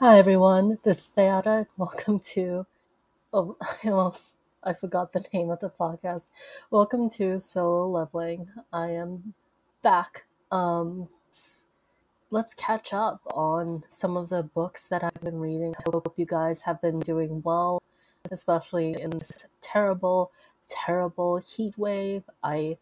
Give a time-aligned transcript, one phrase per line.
[0.00, 1.66] Hi everyone, this is Beata.
[1.76, 2.66] Welcome to
[3.32, 6.30] oh I almost I forgot the name of the podcast.
[6.70, 8.46] Welcome to Solo Leveling.
[8.72, 9.34] I am
[9.82, 10.26] back.
[10.52, 11.08] Um
[12.30, 15.74] let's catch up on some of the books that I've been reading.
[15.76, 17.82] I hope you guys have been doing well,
[18.30, 20.30] especially in this terrible,
[20.68, 22.22] terrible heat wave.
[22.40, 22.78] I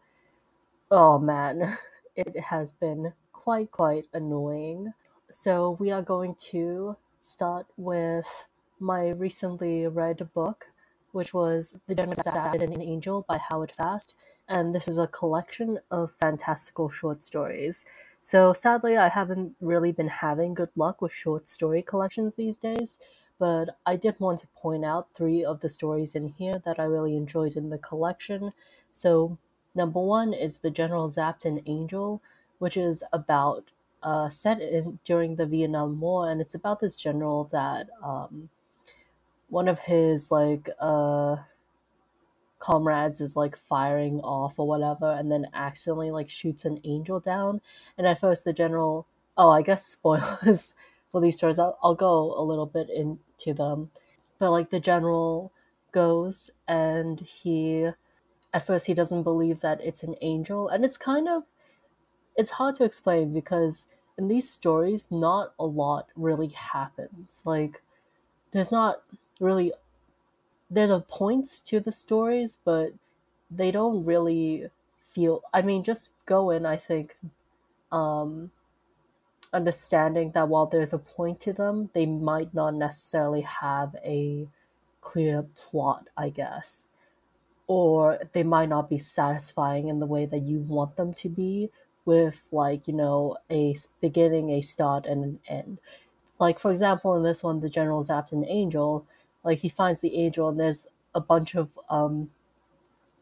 [0.91, 1.79] oh man,
[2.15, 4.93] it has been quite quite annoying.
[5.31, 8.47] So we are going to start with
[8.79, 10.67] my recently read book,
[11.11, 14.15] which was The General Zapped an Angel by Howard Fast,
[14.47, 17.85] and this is a collection of fantastical short stories.
[18.21, 22.99] So sadly, I haven't really been having good luck with short story collections these days,
[23.39, 26.83] but I did want to point out three of the stories in here that I
[26.83, 28.53] really enjoyed in the collection.
[28.93, 29.37] So
[29.73, 32.21] number one is The General Zapped an Angel,
[32.59, 33.65] which is about
[34.03, 38.49] uh, set in during the Vietnam War, and it's about this general that um,
[39.49, 41.37] one of his like uh,
[42.59, 47.61] comrades is like firing off or whatever, and then accidentally like shoots an angel down.
[47.97, 50.75] And at first, the general, oh, I guess spoilers
[51.11, 51.59] for these stories.
[51.59, 53.91] I'll, I'll go a little bit into them,
[54.39, 55.51] but like the general
[55.91, 57.89] goes and he
[58.53, 61.43] at first he doesn't believe that it's an angel and it's kind of
[62.37, 67.43] it's hard to explain because in these stories, not a lot really happens.
[67.45, 67.81] Like,
[68.51, 69.03] there's not
[69.39, 69.73] really
[70.69, 72.93] there's a points to the stories, but
[73.49, 75.43] they don't really feel.
[75.53, 76.65] I mean, just go in.
[76.65, 77.17] I think,
[77.91, 78.51] um,
[79.53, 84.47] understanding that while there's a point to them, they might not necessarily have a
[85.01, 86.09] clear plot.
[86.17, 86.89] I guess
[87.67, 91.69] or they might not be satisfying in the way that you want them to be
[92.07, 95.79] with like you know a beginning a start and an end.
[96.39, 99.05] Like for example in this one the general zaps an angel.
[99.43, 102.31] Like he finds the angel and there's a bunch of um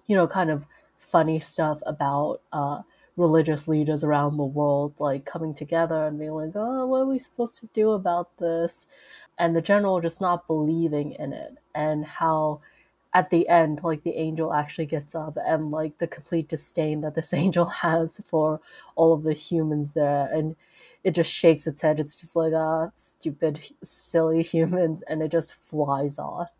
[0.07, 0.65] you know kind of
[0.97, 2.81] funny stuff about uh
[3.17, 7.19] religious leaders around the world like coming together and being like oh what are we
[7.19, 8.87] supposed to do about this?
[9.37, 12.61] And the general just not believing in it and how
[13.15, 17.15] at the end, like the angel actually gets up and like the complete disdain that
[17.15, 18.59] this angel has for
[18.95, 20.57] all of the humans there and
[21.03, 21.99] it just shakes its head.
[21.99, 26.51] It's just like ah stupid silly humans and it just flies off.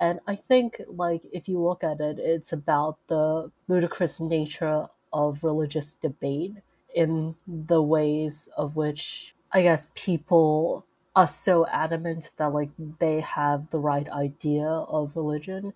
[0.00, 5.44] And I think like if you look at it, it's about the ludicrous nature of
[5.44, 6.56] religious debate
[6.92, 13.70] in the ways of which I guess people are so adamant that like they have
[13.70, 15.72] the right idea of religion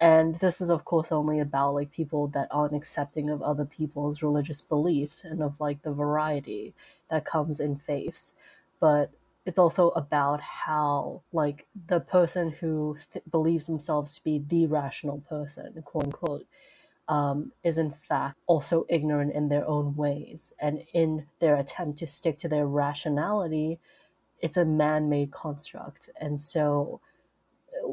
[0.00, 4.22] and this is of course only about like people that aren't accepting of other people's
[4.22, 6.74] religious beliefs and of like the variety
[7.10, 8.34] that comes in faiths.
[8.80, 9.10] But
[9.46, 15.22] it's also about how like the person who th- believes themselves to be the rational
[15.28, 16.46] person quote unquote
[17.08, 20.52] um, is in fact also ignorant in their own ways.
[20.60, 23.78] And in their attempt to stick to their rationality
[24.40, 26.10] it's a man-made construct.
[26.20, 27.00] And so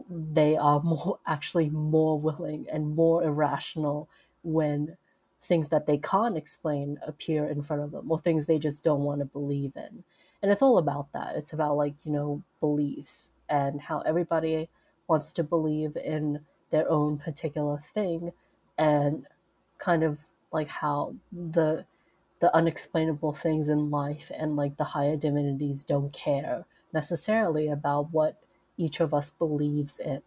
[0.09, 4.09] they are more actually more willing and more irrational
[4.43, 4.97] when
[5.41, 9.01] things that they can't explain appear in front of them or things they just don't
[9.03, 10.03] want to believe in.
[10.41, 11.35] And it's all about that.
[11.35, 14.69] It's about like you know beliefs and how everybody
[15.07, 18.31] wants to believe in their own particular thing
[18.77, 19.25] and
[19.77, 20.19] kind of
[20.51, 21.85] like how the
[22.39, 28.41] the unexplainable things in life and like the higher divinities don't care necessarily about what
[28.78, 30.23] each of us believes it.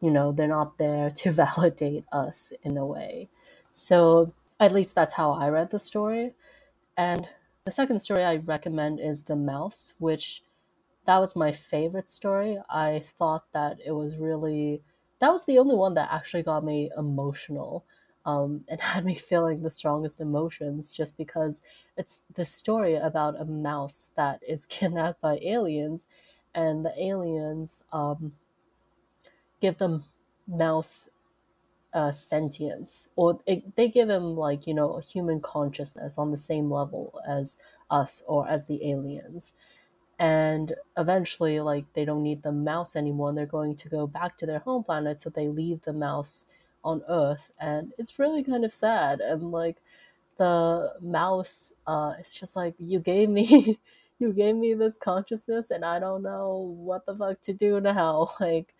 [0.00, 3.28] You know, they're not there to validate us in a way.
[3.74, 6.32] So, at least that's how I read the story.
[6.96, 7.28] And
[7.64, 10.42] the second story I recommend is The Mouse, which
[11.06, 12.58] that was my favorite story.
[12.70, 14.82] I thought that it was really
[15.20, 17.84] that was the only one that actually got me emotional
[18.26, 21.62] um, and had me feeling the strongest emotions just because
[21.96, 26.06] it's this story about a mouse that is kidnapped by aliens
[26.54, 28.34] and the aliens um,
[29.60, 30.04] give them
[30.46, 31.10] mouse
[31.94, 36.38] uh, sentience, or it, they give him like you know a human consciousness on the
[36.38, 37.58] same level as
[37.90, 39.52] us or as the aliens.
[40.18, 44.36] And eventually, like they don't need the mouse anymore, and they're going to go back
[44.38, 46.46] to their home planet, so they leave the mouse
[46.84, 49.20] on Earth, and it's really kind of sad.
[49.20, 49.78] And like
[50.38, 53.78] the mouse, uh, it's just like you gave me
[54.18, 58.30] you gave me this consciousness and I don't know what the fuck to do now.
[58.40, 58.74] Like,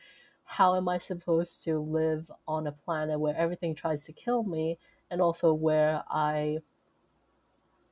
[0.45, 4.79] how am I supposed to live on a planet where everything tries to kill me
[5.11, 6.59] and also where I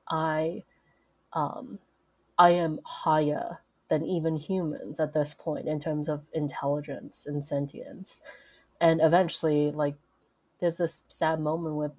[0.08, 0.64] I
[1.32, 1.78] um
[2.38, 8.22] I am higher than even humans at this point in terms of intelligence and sentience.
[8.80, 9.96] And eventually, like,
[10.60, 11.92] there's this sad moment with,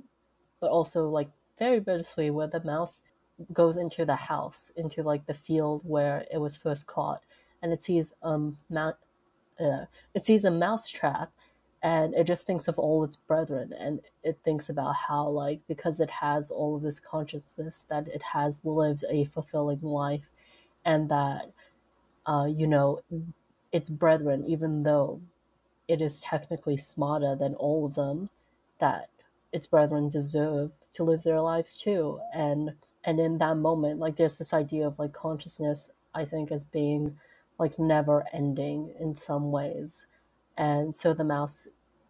[0.60, 1.30] but also like
[1.60, 3.04] very bittersweet, where the mouse
[3.52, 7.22] goes into the house, into like the field where it was first caught,
[7.62, 8.96] and it sees um mount,
[9.60, 11.32] uh, it sees a mouse trap,
[11.82, 16.00] and it just thinks of all its brethren, and it thinks about how like because
[16.00, 20.30] it has all of this consciousness that it has lived a fulfilling life,
[20.86, 21.52] and that,
[22.26, 23.02] uh, you know,
[23.72, 25.22] its brethren, even though
[25.88, 28.30] it is technically smarter than all of them,
[28.80, 29.10] that
[29.52, 34.38] its brethren deserve to live their lives too, and and in that moment like there's
[34.38, 37.18] this idea of like consciousness i think as being
[37.60, 40.06] like never ending in some ways.
[40.58, 41.68] And so the mouse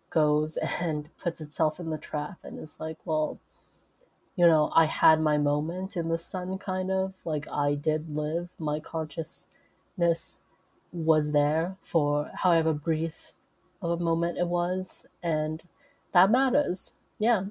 [0.09, 3.39] goes and puts itself in the trap and is like well
[4.35, 7.13] you know i had my moment in the sun kind of.
[7.25, 8.49] Like i did live.
[8.59, 10.39] My consciousness
[10.91, 13.33] was there for however brief
[13.81, 15.07] of a moment it was.
[15.21, 15.63] And
[16.13, 16.93] that matters.
[17.19, 17.45] Yeah.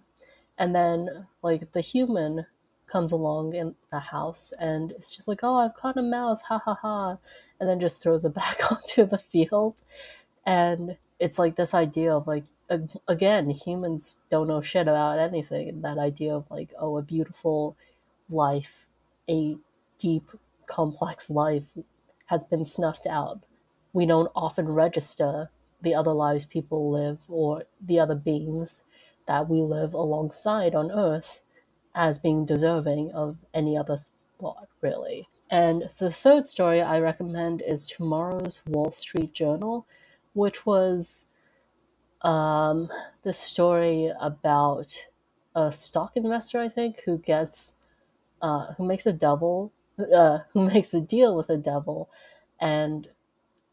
[0.58, 2.46] And then like the human
[2.92, 6.58] comes along in the house and it's just like, oh, I've caught a mouse, ha
[6.58, 7.16] ha ha,
[7.58, 9.82] and then just throws it back onto the field.
[10.44, 12.44] And it's like this idea of like,
[13.08, 15.68] again, humans don't know shit about anything.
[15.68, 17.76] And that idea of like, oh, a beautiful
[18.28, 18.86] life,
[19.28, 19.56] a
[19.98, 20.28] deep,
[20.66, 21.64] complex life
[22.26, 23.40] has been snuffed out.
[23.92, 25.50] We don't often register
[25.80, 28.84] the other lives people live or the other beings
[29.26, 31.40] that we live alongside on Earth
[31.94, 33.98] as being deserving of any other
[34.40, 35.28] thought, really.
[35.50, 39.86] And the third story I recommend is Tomorrow's Wall Street Journal,
[40.32, 41.26] which was
[42.22, 42.88] um,
[43.22, 45.08] the story about
[45.54, 47.74] a stock investor, I think, who gets,
[48.40, 52.08] uh, who makes a devil, uh, who makes a deal with a devil,
[52.58, 53.08] and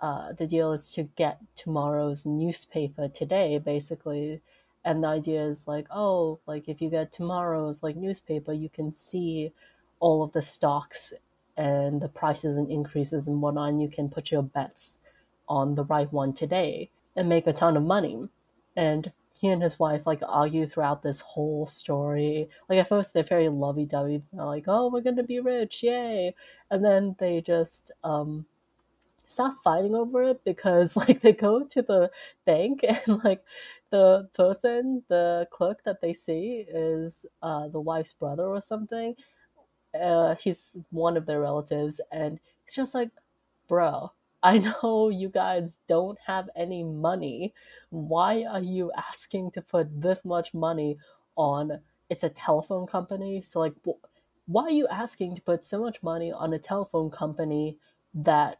[0.01, 4.41] uh, the deal is to get tomorrow's newspaper today, basically,
[4.85, 8.93] and the idea is like oh like if you get tomorrow's like newspaper you can
[8.93, 9.51] see
[9.99, 11.13] all of the stocks
[11.57, 15.01] and the prices and increases and whatnot and you can put your bets
[15.49, 18.29] on the right one today and make a ton of money.
[18.77, 22.49] And he and his wife like argue throughout this whole story.
[22.69, 24.23] Like at first they're very lovey-dovey.
[24.31, 26.33] They're like oh we're gonna be rich yay.
[26.71, 28.45] And then they just um
[29.25, 32.11] stop fighting over it because like they go to the
[32.45, 33.43] bank and like
[33.91, 39.15] the person, the clerk that they see is uh, the wife's brother or something.
[39.99, 43.09] Uh, he's one of their relatives, and it's just like,
[43.67, 44.11] bro,
[44.43, 47.53] I know you guys don't have any money.
[47.89, 50.97] Why are you asking to put this much money
[51.35, 51.81] on?
[52.09, 53.73] It's a telephone company, so like,
[54.47, 57.77] why are you asking to put so much money on a telephone company
[58.13, 58.59] that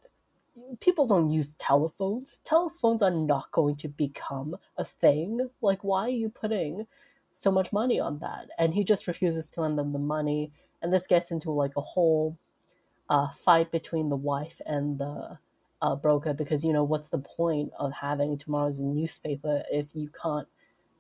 [0.79, 2.39] people don't use telephones.
[2.44, 5.50] Telephones are not going to become a thing.
[5.61, 6.88] Like, why are you putting
[7.35, 8.50] so much money on that?
[8.57, 10.51] And he just refuses to lend them the money.
[10.81, 12.38] And this gets into like a whole
[13.09, 15.39] uh, fight between the wife and the
[15.81, 20.47] uh, broker because, you know, what's the point of having tomorrow's newspaper if you can't,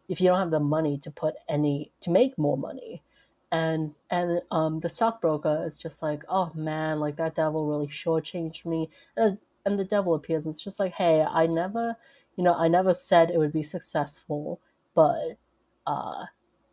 [0.07, 3.03] if you don't have the money to put any, to make more money?
[3.51, 8.65] and and um the stockbroker is just like oh man like that devil really shortchanged
[8.65, 11.95] me and and the devil appears and it's just like hey i never
[12.35, 14.59] you know i never said it would be successful
[14.95, 15.37] but
[15.87, 16.25] uh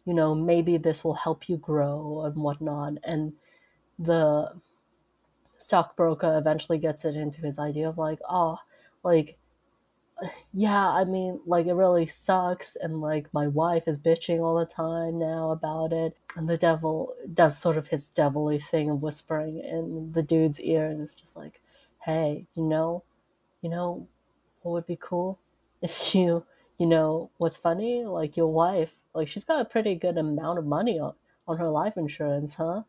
[0.07, 2.95] you know maybe this will help you grow and whatnot.
[3.05, 3.35] And
[3.99, 4.53] the
[5.59, 8.59] stockbroker eventually gets it into his idea of like oh
[9.03, 9.39] like
[10.53, 14.67] yeah i mean like it really sucks and like my wife is bitching all the
[14.67, 16.17] time now about it.
[16.37, 20.87] And the devil does sort of his devilly thing of whispering in the dude's ear
[20.87, 21.61] and it's just like
[22.07, 23.05] hey, you know,
[23.63, 24.09] you know
[24.63, 25.41] what would be cool
[25.83, 26.47] if you,
[26.79, 28.05] you know, what's funny?
[28.05, 31.15] Like your wife, like she's got a pretty good amount of money on,
[31.49, 32.83] on her life insurance, huh?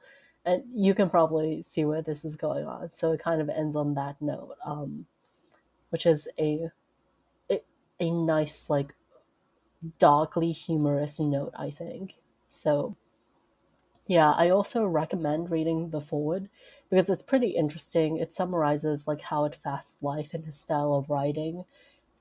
[0.46, 2.94] And you can probably see where this is going on.
[2.94, 5.08] So it kind of ends on that note, um,
[5.90, 6.70] which is a,
[7.52, 7.62] a,
[8.00, 8.94] a nice, like,
[10.00, 12.16] darkly humorous note, I think.
[12.48, 12.96] So
[14.08, 16.50] yeah, I also recommend reading the foreword
[16.90, 18.18] because it's pretty interesting.
[18.18, 21.66] It summarizes like Howard Fast's life and his style of writing,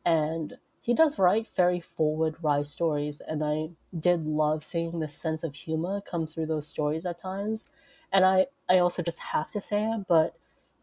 [0.04, 5.44] and he does write very forward wry stories, and I did love seeing this sense
[5.44, 7.66] of humor come through those stories at times.
[8.12, 10.36] And I I also just have to say it, but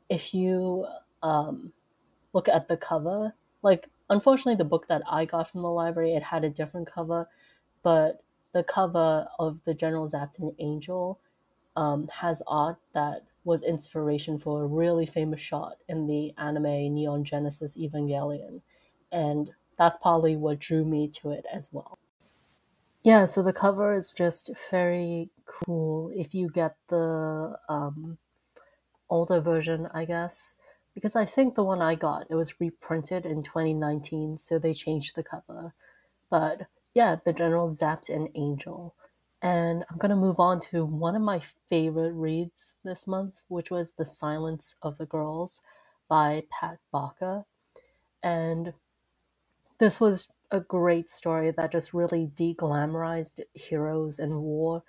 [0.09, 0.87] if you
[1.23, 1.73] um,
[2.33, 3.33] look at the cover,
[3.63, 7.29] like unfortunately the book that I got from the library it had a different cover,
[7.83, 8.22] but
[8.53, 11.19] the cover of the General Zapped an Angel
[11.75, 17.23] um, has art that was inspiration for a really famous shot in the anime Neon
[17.23, 18.61] Genesis Evangelion.
[19.11, 21.97] And that's probably what drew me to it as well.
[23.03, 28.17] Yeah, so the cover is just very cool if you get the um,
[29.09, 30.57] older version, I guess.
[30.93, 35.15] Because I think the one I got, it was reprinted in 2019, so they changed
[35.15, 35.73] the cover.
[36.29, 38.95] But yeah, the general zapped an angel.
[39.41, 43.71] And I'm going to move on to one of my favorite reads this month, which
[43.71, 45.61] was The Silence of the Girls
[46.09, 47.45] by Pat Barker.
[48.23, 48.73] And
[49.79, 54.83] this was a great story that just really deglamorized heroes and war.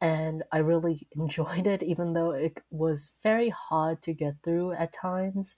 [0.00, 4.92] And I really enjoyed it, even though it was very hard to get through at
[4.92, 5.56] times.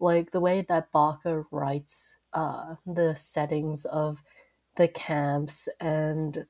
[0.00, 4.18] Like the way that Barker writes uh, the settings of
[4.76, 6.46] the camps and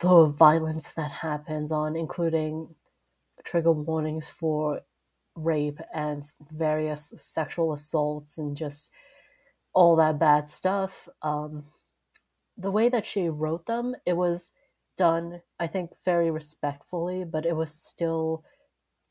[0.00, 2.74] the violence that happens on, including
[3.44, 4.80] trigger warnings for
[5.34, 8.90] rape and various sexual assaults and just
[9.72, 11.08] all that bad stuff.
[11.22, 11.64] Um,
[12.56, 14.52] the way that she wrote them, it was
[14.96, 18.44] done, I think, very respectfully, but it was still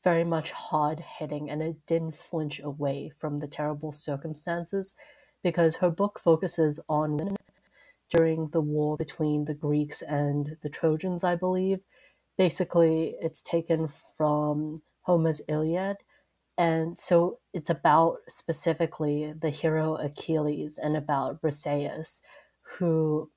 [0.04, 4.94] very much hard hitting and it didn't flinch away from the terrible circumstances
[5.42, 7.36] because her book focuses on women
[8.10, 11.80] during the war between the Greeks and the Trojans, I believe.
[12.36, 15.98] Basically, it's taken from Homer's Iliad.
[16.58, 22.20] And so it's about specifically the hero Achilles and about Briseis,
[22.78, 23.30] who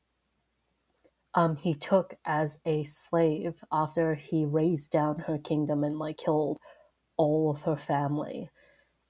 [1.34, 6.58] um, he took as a slave after he razed down her kingdom and like killed
[7.18, 8.50] all of her family.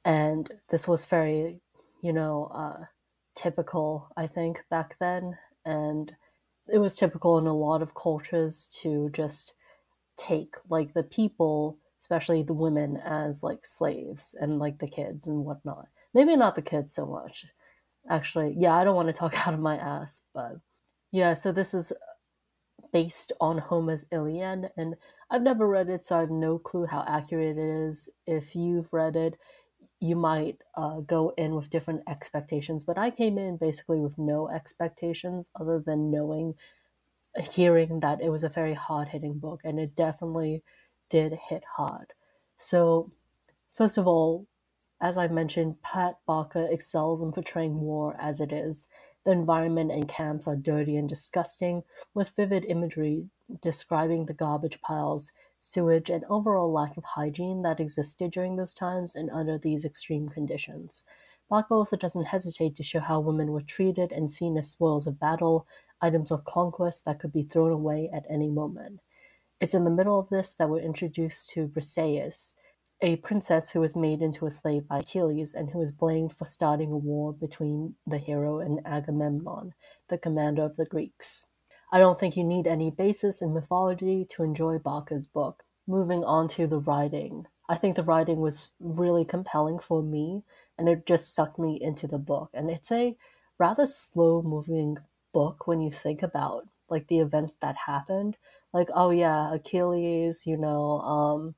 [0.05, 1.61] And this was very,
[2.01, 2.85] you know, uh,
[3.35, 6.13] typical, I think, back then and
[6.71, 9.53] it was typical in a lot of cultures to just
[10.17, 15.45] take like the people especially the women as like slaves and like the kids and
[15.45, 15.87] whatnot.
[16.13, 17.45] Maybe not the kids so much.
[18.09, 20.57] Actually yeah i don't want to talk out of my ass but
[21.11, 21.93] yeah so this is
[22.91, 24.95] based on homer's iliad and
[25.31, 28.09] i've never read it so i have no clue how accurate it is.
[28.27, 29.37] If you've read it
[30.03, 32.83] you might uh, go in with different expectations.
[32.83, 36.55] But I came in basically with no expectations other than knowing,
[37.53, 40.61] hearing that it was a very hard hitting book, and it definitely
[41.09, 42.11] did hit hard.
[42.57, 43.13] So,
[43.75, 44.45] first of all,
[44.99, 48.89] as I mentioned, Pat Barker excels in portraying war as it is.
[49.23, 51.83] The environment and camps are dirty and disgusting,
[52.13, 53.29] with vivid imagery
[53.61, 55.31] describing the garbage piles
[55.63, 60.27] sewage, and overall lack of hygiene that existed during those times and under these extreme
[60.27, 61.05] conditions.
[61.49, 65.21] Barker also doesn't hesitate to show how women were treated and seen as spoils of
[65.21, 65.65] battle,
[66.01, 68.99] items of conquest that could be thrown away at any moment.
[69.61, 72.55] It's in the middle of this that we're introduced to Briseis,
[73.01, 76.45] a princess who was made into a slave by Achilles and who is blamed for
[76.45, 79.73] starting a war between the hero and Agamemnon,
[80.09, 81.52] the commander of the Greeks.
[81.93, 85.61] I don't think you need any basis in mythology to enjoy Barker's book.
[85.85, 87.45] Moving on to the writing.
[87.69, 90.41] I think the writing was really compelling for me
[90.75, 92.49] and it just sucked me into the book.
[92.51, 93.15] And it's a
[93.59, 94.97] rather slow moving
[95.35, 98.37] book when you think about like the events that happened.
[98.73, 101.53] Like, oh yeah, Achilles, you know, um,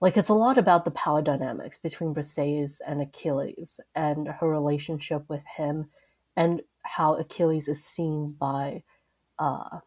[0.00, 5.28] like it's a lot about the power dynamics between Briseis and Achilles and her relationship
[5.28, 5.90] with him
[6.34, 8.82] and how Achilles is seen by
[9.38, 9.78] uh,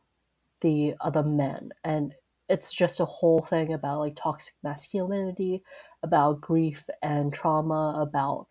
[0.61, 1.71] the other men.
[1.83, 2.13] And
[2.49, 5.63] it's just a whole thing about like toxic masculinity,
[6.03, 8.47] about grief and trauma, about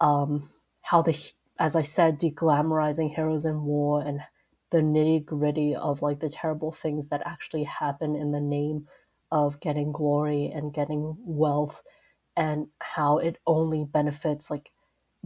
[0.00, 0.50] um,
[0.82, 1.16] how the,
[1.58, 4.20] as I said, deglamorizing heroes in war and
[4.70, 8.86] the nitty gritty of like the terrible things that actually happen in the name
[9.30, 11.82] of getting glory and getting wealth
[12.36, 14.70] and how it only benefits like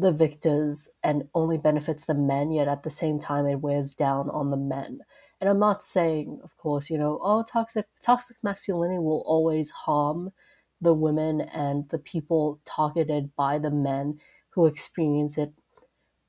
[0.02, 4.30] the victors and only benefits the men, yet at the same time it wears down
[4.30, 5.00] on the men.
[5.40, 10.32] And I'm not saying, of course, you know, oh, toxic toxic masculinity will always harm
[10.80, 15.52] the women and the people targeted by the men who experience it.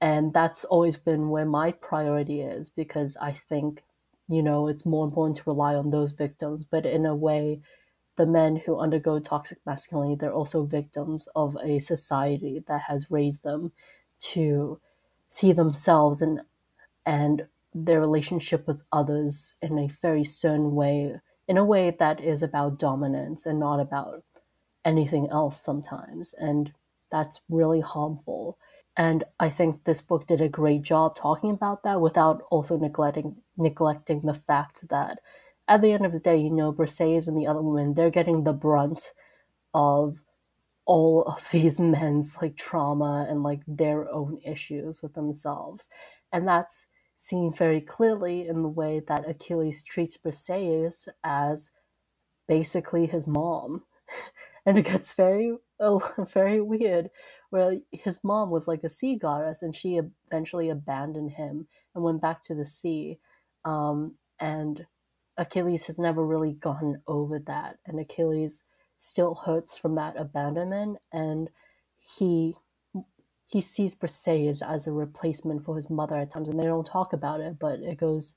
[0.01, 3.83] And that's always been where my priority is because I think,
[4.27, 6.65] you know, it's more important to rely on those victims.
[6.65, 7.61] But in a way,
[8.15, 13.43] the men who undergo toxic masculinity, they're also victims of a society that has raised
[13.43, 13.71] them
[14.19, 14.79] to
[15.29, 16.41] see themselves and
[17.05, 22.43] and their relationship with others in a very certain way, in a way that is
[22.43, 24.23] about dominance and not about
[24.85, 26.33] anything else sometimes.
[26.33, 26.73] And
[27.11, 28.57] that's really harmful.
[28.95, 33.37] And I think this book did a great job talking about that without also neglecting
[33.57, 35.19] neglecting the fact that
[35.73, 38.43] at the end of the day, you know, Briseis and the other women, they're getting
[38.43, 39.11] the brunt
[39.73, 40.17] of
[40.85, 45.89] all of these men's like trauma and like their own issues with themselves.
[46.31, 46.87] And that's
[47.17, 51.71] seen very clearly in the way that Achilles treats Briseis as
[52.47, 53.83] basically his mom.
[54.65, 57.09] And it gets very oh, very weird
[57.49, 59.99] where his mom was like a sea goddess and she
[60.29, 63.19] eventually abandoned him and went back to the sea.
[63.65, 64.85] Um, and
[65.37, 67.77] Achilles has never really gotten over that.
[67.85, 68.65] And Achilles
[68.99, 71.49] still hurts from that abandonment and
[71.99, 72.55] he
[73.47, 77.13] he sees Briseis as a replacement for his mother at times and they don't talk
[77.13, 78.35] about it, but it goes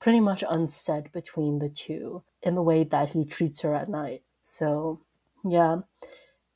[0.00, 4.22] pretty much unsaid between the two in the way that he treats her at night.
[4.42, 5.00] So
[5.44, 5.78] yeah.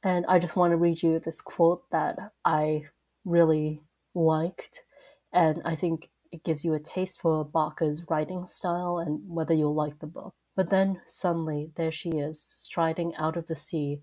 [0.03, 2.85] And I just want to read you this quote that I
[3.25, 3.83] really
[4.15, 4.83] liked.
[5.33, 9.75] And I think it gives you a taste for Barker's writing style and whether you'll
[9.75, 10.35] like the book.
[10.57, 14.01] But then suddenly there she is, striding out of the sea.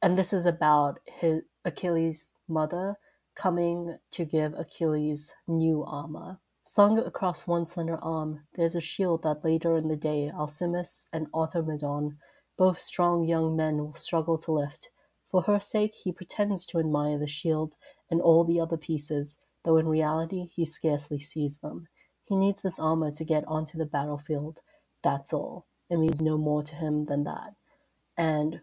[0.00, 2.96] And this is about his Achilles' mother
[3.34, 6.38] coming to give Achilles new armor.
[6.64, 11.30] Slung across one slender arm, there's a shield that later in the day Alcimus and
[11.32, 12.16] Automedon
[12.58, 14.90] both strong young men will struggle to lift.
[15.30, 17.74] For her sake he pretends to admire the shield
[18.10, 21.88] and all the other pieces, though in reality he scarcely sees them.
[22.24, 24.60] He needs this armor to get onto the battlefield.
[25.02, 25.66] That's all.
[25.90, 27.54] It means no more to him than that.
[28.16, 28.60] And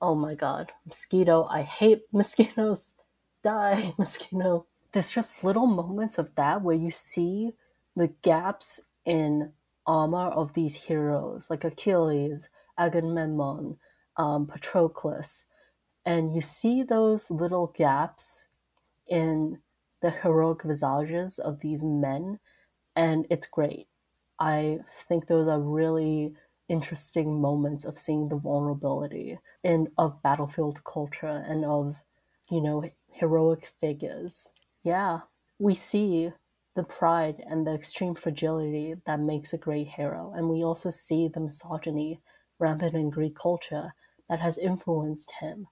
[0.00, 2.94] oh my god, mosquito, I hate mosquitoes.
[3.42, 4.66] Die, mosquito.
[4.92, 7.52] There's just little moments of that where you see
[7.94, 9.52] the gaps in
[9.86, 12.48] armor of these heroes, like Achilles,
[12.78, 13.78] Agamemnon,
[14.16, 15.44] um, Patroclus,
[16.04, 18.48] and you see those little gaps
[19.06, 19.58] in
[20.02, 22.38] the heroic visages of these men,
[22.94, 23.88] and it's great.
[24.38, 26.34] I think those are really
[26.68, 31.96] interesting moments of seeing the vulnerability in of battlefield culture and of
[32.50, 34.52] you know heroic figures.
[34.82, 35.20] Yeah,
[35.58, 36.32] we see
[36.74, 41.28] the pride and the extreme fragility that makes a great hero, and we also see
[41.28, 42.20] the misogyny
[42.58, 43.94] rampant in Greek culture
[44.28, 45.68] that has influenced him.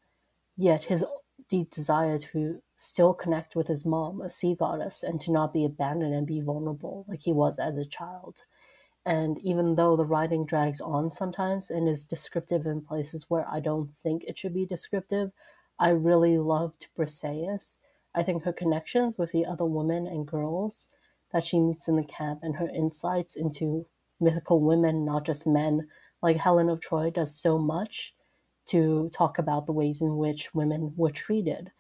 [0.57, 1.05] Yet his
[1.49, 5.65] deep desire to still connect with his mom, a sea goddess, and to not be
[5.65, 8.43] abandoned and be vulnerable like he was as a child.
[9.07, 13.61] And even though the writing drags on sometimes and is descriptive in places where I
[13.61, 15.31] don't think it should be descriptive,
[15.79, 17.79] I really loved Briseis.
[18.15, 20.89] I think her connections with the other women and girls
[21.33, 23.87] that she meets in the camp and her insights into
[24.21, 25.89] mythical women, not just men,
[26.23, 28.15] like Helen of Troy does so much
[28.67, 31.71] to talk about the ways in which women were treated.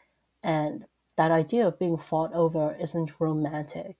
[0.42, 0.84] And
[1.16, 3.96] that idea of being fought over isn't romantic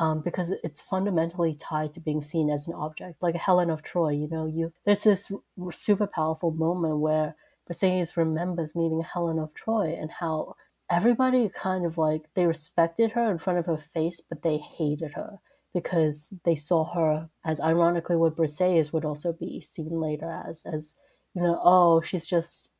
[0.00, 3.22] um, because it's fundamentally tied to being seen as an object.
[3.22, 5.30] Like Helen of Troy, you know, you there's this
[5.70, 7.36] super powerful moment where
[7.70, 10.56] Briseis remembers meeting Helen of Troy and how
[10.90, 15.12] everybody kind of like they respected her in front of her face, but they hated
[15.14, 15.38] her
[15.74, 20.96] because they saw her as ironically what Briseis would also be seen later as as
[21.34, 22.70] you know oh she's just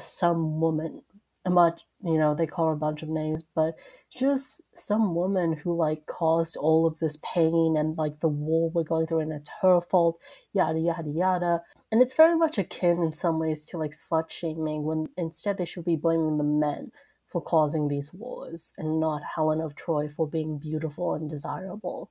[0.00, 1.02] some woman.
[1.46, 3.74] A much you know they call her a bunch of names but
[4.16, 8.84] just some woman who like caused all of this pain and like the war we're
[8.84, 10.18] going through and it's her fault
[10.52, 11.60] yada yada yada.
[11.92, 15.64] And it's very much akin in some ways to like slut shaming when instead they
[15.64, 16.90] should be blaming the men
[17.30, 22.10] for causing these wars and not Helen of Troy for being beautiful and desirable.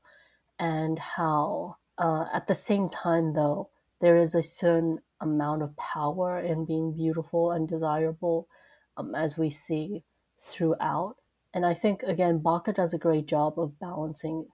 [0.59, 3.69] And how uh, at the same time though
[4.03, 8.49] there is a certain amount of power in being beautiful and desirable
[8.97, 10.03] um, as we see
[10.41, 11.15] throughout.
[11.53, 14.47] And i think again Barker does a great job of balancing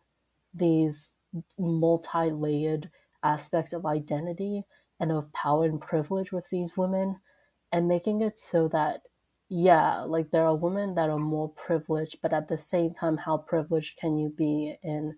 [0.54, 1.14] these
[1.58, 2.92] multi-layered
[3.24, 4.66] aspects of identity
[5.00, 7.20] and of power and privilege with these women
[7.72, 9.02] and making it so that
[9.50, 13.38] yeah like there are women that are more privileged but at the same time how
[13.38, 15.16] privileged can you be in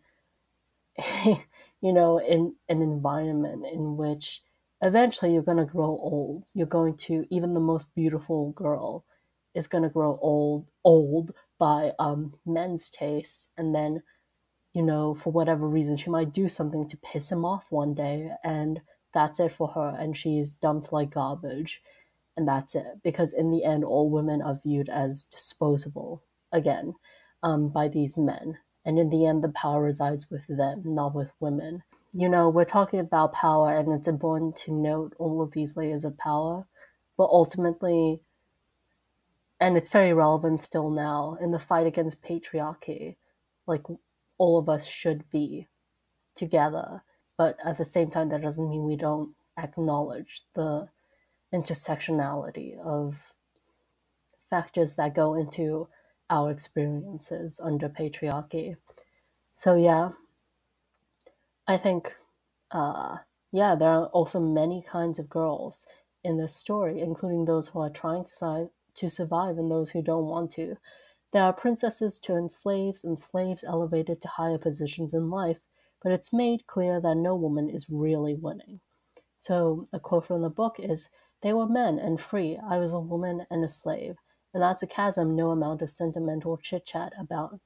[1.81, 4.41] you know, in an environment in which
[4.81, 6.47] eventually you're going to grow old.
[6.53, 9.05] You're going to, even the most beautiful girl
[9.53, 13.49] is going to grow old, old by um, men's tastes.
[13.57, 14.03] And then,
[14.73, 18.29] you know, for whatever reason, she might do something to piss him off one day.
[18.43, 18.81] And
[19.13, 19.95] that's it for her.
[19.99, 21.81] And she's dumped like garbage.
[22.37, 23.01] And that's it.
[23.03, 26.93] Because in the end, all women are viewed as disposable again
[27.43, 28.57] um, by these men.
[28.85, 31.83] And in the end, the power resides with them, not with women.
[32.13, 36.03] You know, we're talking about power, and it's important to note all of these layers
[36.03, 36.65] of power.
[37.17, 38.21] But ultimately,
[39.59, 43.17] and it's very relevant still now, in the fight against patriarchy,
[43.67, 43.85] like
[44.37, 45.67] all of us should be
[46.33, 47.03] together.
[47.37, 50.87] But at the same time, that doesn't mean we don't acknowledge the
[51.53, 53.33] intersectionality of
[54.49, 55.87] factors that go into
[56.31, 58.77] our experiences under patriarchy.
[59.55, 60.11] So yeah,
[61.67, 62.15] I think
[62.71, 63.17] uh,
[63.53, 65.87] yeah, there are also many kinds of girls
[66.23, 70.27] in this story, including those who are trying to, to survive and those who don't
[70.27, 70.77] want to.
[71.33, 75.59] There are princesses turned slaves and slaves elevated to higher positions in life,
[76.03, 78.81] but it's made clear that no woman is really winning.
[79.39, 81.09] So, a quote from the book is
[81.43, 82.59] They were men and free.
[82.69, 84.17] I was a woman and a slave.
[84.53, 87.59] And that's a chasm no amount of sentimental chit chat about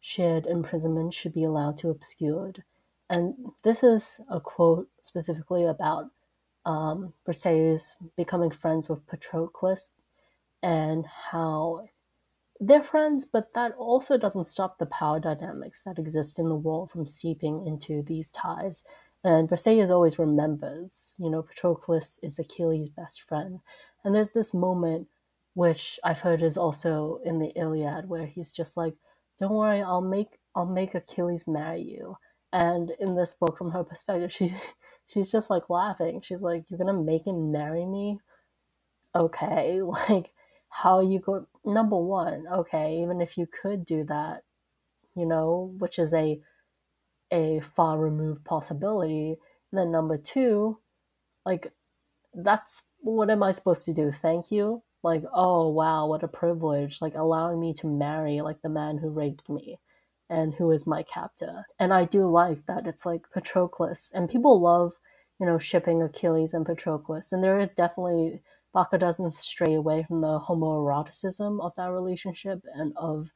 [0.00, 2.52] shared imprisonment should be allowed to obscure.
[3.08, 6.06] And this is a quote specifically about
[6.64, 9.94] um, Briseis becoming friends with Patroclus
[10.62, 11.88] and how
[12.60, 16.90] they're friends, but that also doesn't stop the power dynamics that exist in the world
[16.90, 18.84] from seeping into these ties.
[19.24, 23.60] And Briseis always remembers, you know, Patroclus is Achilles' best friend.
[24.04, 25.08] And there's this moment,
[25.54, 28.94] which I've heard is also in the Iliad, where he's just like,
[29.40, 32.16] "Don't worry, I'll make I'll make Achilles marry you."
[32.52, 34.54] And in this book, from her perspective, she
[35.08, 36.20] she's just like laughing.
[36.22, 38.20] She's like, "You're gonna make him marry me?
[39.14, 40.32] Okay, like
[40.68, 41.46] how you go?
[41.64, 44.42] Number one, okay, even if you could do that,
[45.16, 46.40] you know, which is a
[47.32, 49.38] a far removed possibility.
[49.72, 50.78] then number two,
[51.46, 51.72] like
[52.34, 54.12] that's what am I supposed to do?
[54.12, 54.82] Thank you?
[55.02, 56.98] Like, oh wow, what a privilege!
[57.00, 59.78] Like allowing me to marry like the man who raped me
[60.28, 61.64] and who is my captor.
[61.78, 64.92] And I do like that it's like Patroclus, and people love,
[65.40, 67.32] you know, shipping Achilles and Patroclus.
[67.32, 72.92] And there is definitely, Barker doesn't stray away from the homoeroticism of that relationship and
[72.96, 73.28] of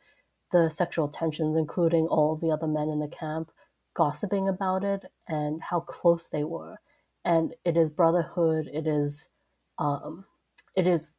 [0.53, 3.51] the sexual tensions, including all the other men in the camp
[3.95, 6.77] gossiping about it and how close they were.
[7.25, 9.31] And it is brotherhood, it is,
[9.79, 10.27] um,
[10.77, 11.17] it is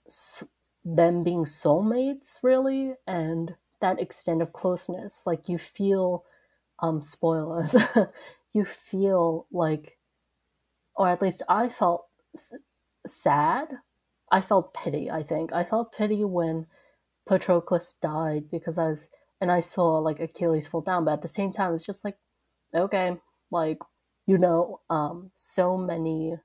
[0.84, 5.26] them being soulmates, really, and that extent of closeness.
[5.26, 6.24] Like you feel,
[6.80, 7.76] um, spoilers,
[8.54, 9.98] you feel like,
[10.96, 12.08] or at least I felt
[13.06, 13.70] sad.
[14.32, 15.54] I felt pity, I think.
[15.54, 16.68] I felt pity when
[17.30, 19.10] Patroclus died because I was,
[19.42, 22.18] and I saw like Achilles fall down, but at the same time, it's just like,
[22.74, 23.18] okay,
[23.52, 23.80] like,
[24.28, 26.38] you know, um, so many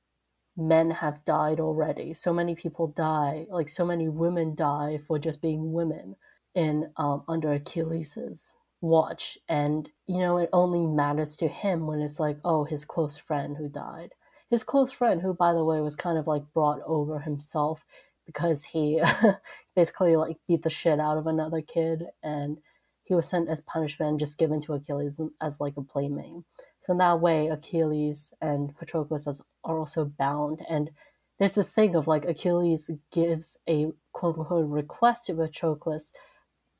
[0.56, 2.14] men have died already.
[2.14, 6.16] So many people die, like so many women die for just being women
[6.54, 12.20] in um, under Achilles's watch, and you know it only matters to him when it's
[12.20, 14.10] like, oh, his close friend who died.
[14.50, 17.84] His close friend, who by the way was kind of like brought over himself
[18.26, 19.00] because he
[19.76, 22.58] basically like beat the shit out of another kid, and
[23.04, 26.44] he was sent as punishment, just given to Achilles as like a playmate.
[26.80, 29.26] So in that way, Achilles and Patroclus
[29.64, 30.90] are also bound, and
[31.38, 36.12] there's this thing of like Achilles gives a quote unquote request to Patroclus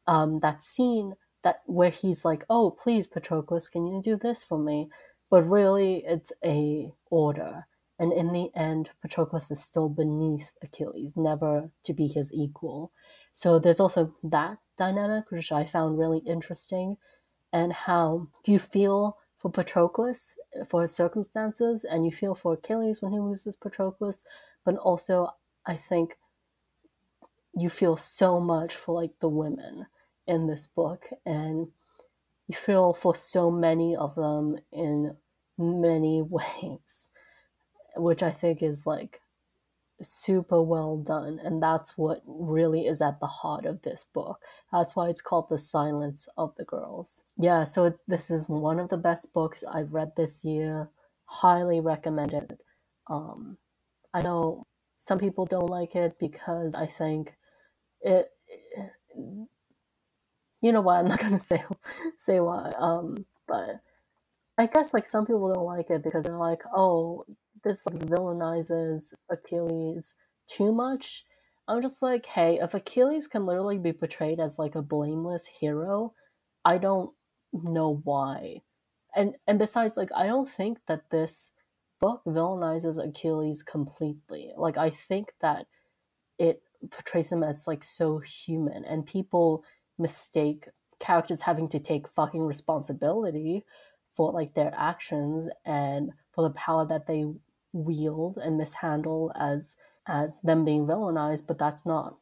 [0.07, 4.59] um, that scene that where he's like, "Oh, please, Patroclus, can you do this for
[4.59, 4.89] me?"
[5.31, 7.67] But really, it's a order,
[7.99, 12.93] and in the end, Patroclus is still beneath Achilles, never to be his equal.
[13.35, 16.97] So there's also that dynamic, which I found really interesting,
[17.53, 20.37] and how you feel for Patroclus
[20.69, 24.25] for his circumstances, and you feel for Achilles when he loses Patroclus,
[24.65, 25.31] but also
[25.67, 26.17] I think
[27.55, 29.87] you feel so much for like the women
[30.27, 31.69] in this book and
[32.47, 35.17] you feel for so many of them in
[35.59, 37.11] many ways
[37.97, 39.21] which i think is like
[40.03, 44.41] super well done and that's what really is at the heart of this book
[44.73, 48.81] that's why it's called the silence of the girls yeah so it, this is one
[48.81, 50.89] of the best books i've read this year
[51.27, 52.59] highly recommended
[53.09, 53.59] um,
[54.15, 54.67] i know
[54.99, 57.35] some people don't like it because i think
[58.03, 58.31] it,
[58.77, 58.91] it
[60.61, 60.97] you know what?
[60.97, 61.63] I'm not gonna say
[62.17, 62.73] say why.
[62.79, 63.81] Um, but
[64.59, 67.25] I guess like some people don't like it because they're like, oh,
[67.63, 71.25] this like villainizes Achilles too much.
[71.69, 76.15] I'm just like, hey, if Achilles can literally be portrayed as like a blameless hero,
[76.65, 77.13] I don't
[77.53, 78.63] know why.
[79.15, 81.53] And and besides, like, I don't think that this
[82.01, 84.51] book villainizes Achilles completely.
[84.57, 85.67] Like, I think that
[86.39, 89.65] it portrays him as like so human, and people
[89.99, 90.69] mistake
[90.99, 93.65] characters having to take fucking responsibility
[94.17, 97.25] for like their actions and for the power that they
[97.73, 102.17] wield and mishandle as as them being villainized but that's not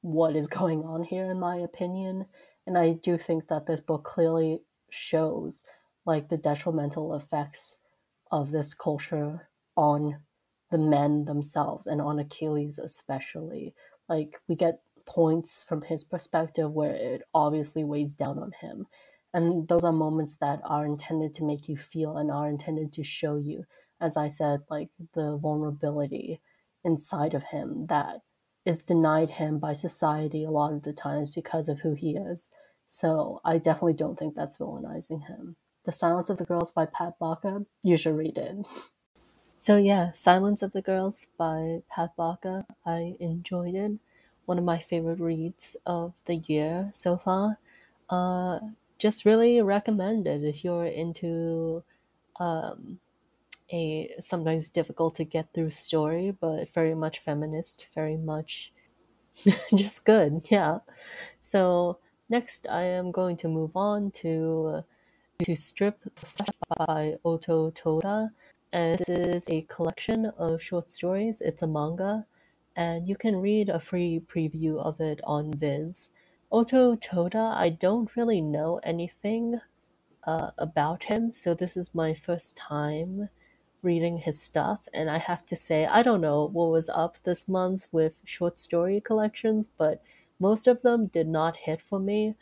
[0.00, 2.26] what is going on here in my opinion
[2.66, 5.64] and i do think that this book clearly shows
[6.06, 7.82] like the detrimental effects
[8.30, 10.18] of this culture on
[10.70, 13.74] the men themselves and on Achilles especially.
[14.08, 18.86] Like we get points from his perspective where it obviously weighs down on him.
[19.32, 23.04] And those are moments that are intended to make you feel and are intended to
[23.04, 23.64] show you,
[24.00, 26.40] as I said, like the vulnerability
[26.84, 28.22] inside of him that
[28.64, 32.50] is denied him by society a lot of the times because of who he is.
[32.86, 35.56] So I definitely don't think that's villainizing him.
[35.84, 38.66] The Silence of the Girls by Pat Barker, you should read it.
[39.60, 42.64] So yeah, Silence of the Girls by Pat Barker.
[42.86, 43.92] I enjoyed it.
[44.46, 47.58] One of my favorite reads of the year so far.
[48.08, 48.60] Uh,
[48.98, 51.82] just really recommend it if you're into
[52.38, 53.00] um,
[53.72, 58.72] a sometimes difficult to get through story, but very much feminist, very much
[59.74, 60.46] just good.
[60.50, 60.78] Yeah.
[61.40, 64.84] So next, I am going to move on to
[65.44, 66.02] to Strip
[66.76, 68.32] by Oto Toda.
[68.72, 71.40] And this is a collection of short stories.
[71.40, 72.26] It's a manga,
[72.76, 76.10] and you can read a free preview of it on Viz.
[76.50, 79.60] Oto Toda, I don't really know anything
[80.24, 83.28] uh, about him, so this is my first time
[83.82, 87.48] reading his stuff, and I have to say, I don't know what was up this
[87.48, 90.02] month with short story collections, but
[90.40, 92.34] most of them did not hit for me,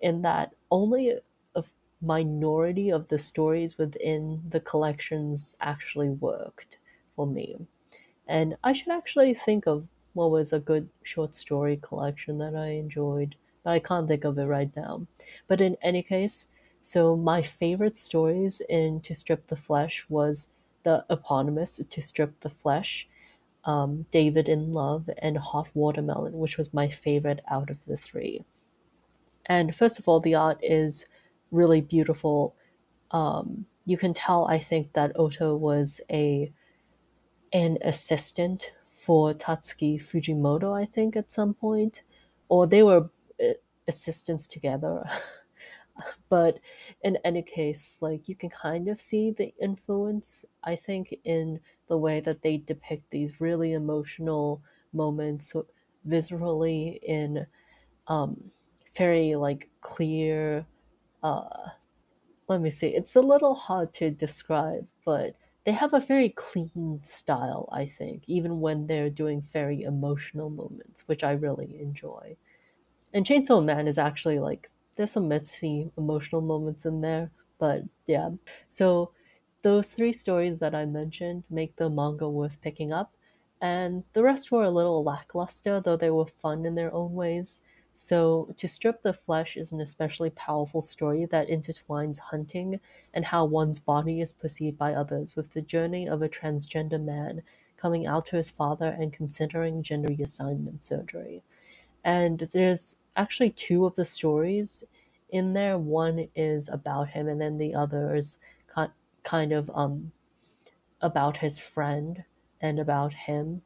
[0.00, 1.14] in that only
[1.54, 1.64] a
[2.00, 6.78] minority of the stories within the collections actually worked
[7.14, 7.56] for me.
[8.26, 12.68] And I should actually think of what was a good short story collection that I
[12.68, 15.06] enjoyed, but I can't think of it right now.
[15.46, 16.48] But in any case,
[16.82, 20.48] so my favorite stories in To Strip the Flesh was
[20.82, 23.08] the eponymous To Strip the Flesh,
[23.64, 28.44] um, David in Love, and Hot Watermelon, which was my favorite out of the three.
[29.46, 31.06] And first of all, the art is
[31.50, 32.54] really beautiful.
[33.10, 36.52] Um, you can tell, I think, that Oto was a
[37.52, 42.02] an assistant for Tatsuki Fujimoto, I think, at some point,
[42.48, 43.10] or they were
[43.42, 43.52] uh,
[43.86, 45.04] assistants together.
[46.28, 46.58] but
[47.02, 51.98] in any case, like you can kind of see the influence, I think, in the
[51.98, 55.54] way that they depict these really emotional moments
[56.06, 57.46] viscerally in
[58.08, 58.50] um,
[58.94, 60.66] very like clear
[61.22, 61.70] uh,
[62.48, 67.00] let me see it's a little hard to describe but they have a very clean
[67.04, 72.36] style i think even when they're doing very emotional moments which i really enjoy.
[73.14, 78.30] And chainsaw man is actually like there's some messy emotional moments in there but yeah
[78.68, 79.10] so
[79.62, 83.12] those three stories that i mentioned make the manga worth picking up
[83.60, 87.62] and the rest were a little lackluster though they were fun in their own ways
[87.94, 92.80] so, To Strip the Flesh is an especially powerful story that intertwines hunting
[93.12, 97.42] and how one's body is perceived by others with the journey of a transgender man
[97.76, 101.42] coming out to his father and considering gender reassignment surgery.
[102.04, 104.84] And there's actually two of the stories
[105.30, 105.78] in there.
[105.78, 108.38] One is about him, and then the other is
[109.22, 110.12] kind of um,
[111.00, 112.24] about his friend
[112.60, 113.62] and about him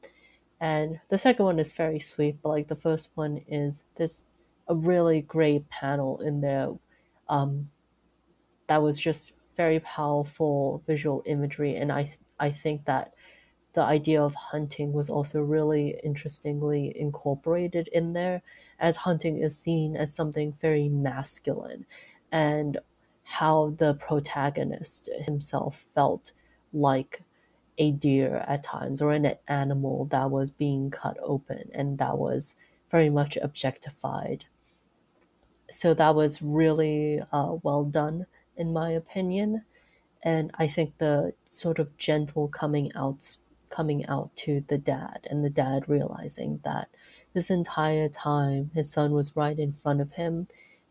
[0.60, 4.26] and the second one is very sweet but like the first one is there's
[4.68, 6.70] a really great panel in there
[7.28, 7.68] um,
[8.66, 13.12] that was just very powerful visual imagery and i i think that
[13.76, 18.40] the idea of hunting was also really interestingly incorporated in there
[18.78, 21.84] as hunting is seen as something very masculine
[22.32, 22.78] and
[23.22, 26.32] how the protagonist himself felt
[26.72, 27.20] like
[27.76, 32.56] a deer at times or an animal that was being cut open and that was
[32.90, 34.46] very much objectified.
[35.70, 38.24] So that was really uh, well done,
[38.56, 39.66] in my opinion.
[40.22, 43.36] And I think the sort of gentle coming out
[43.68, 46.88] coming out to the dad and the dad realizing that
[47.34, 50.46] this entire time his son was right in front of him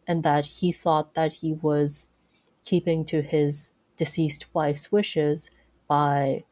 [0.08, 2.10] and that he thought that he was
[2.64, 5.52] keeping to his deceased wife's wishes
[5.88, 6.44] by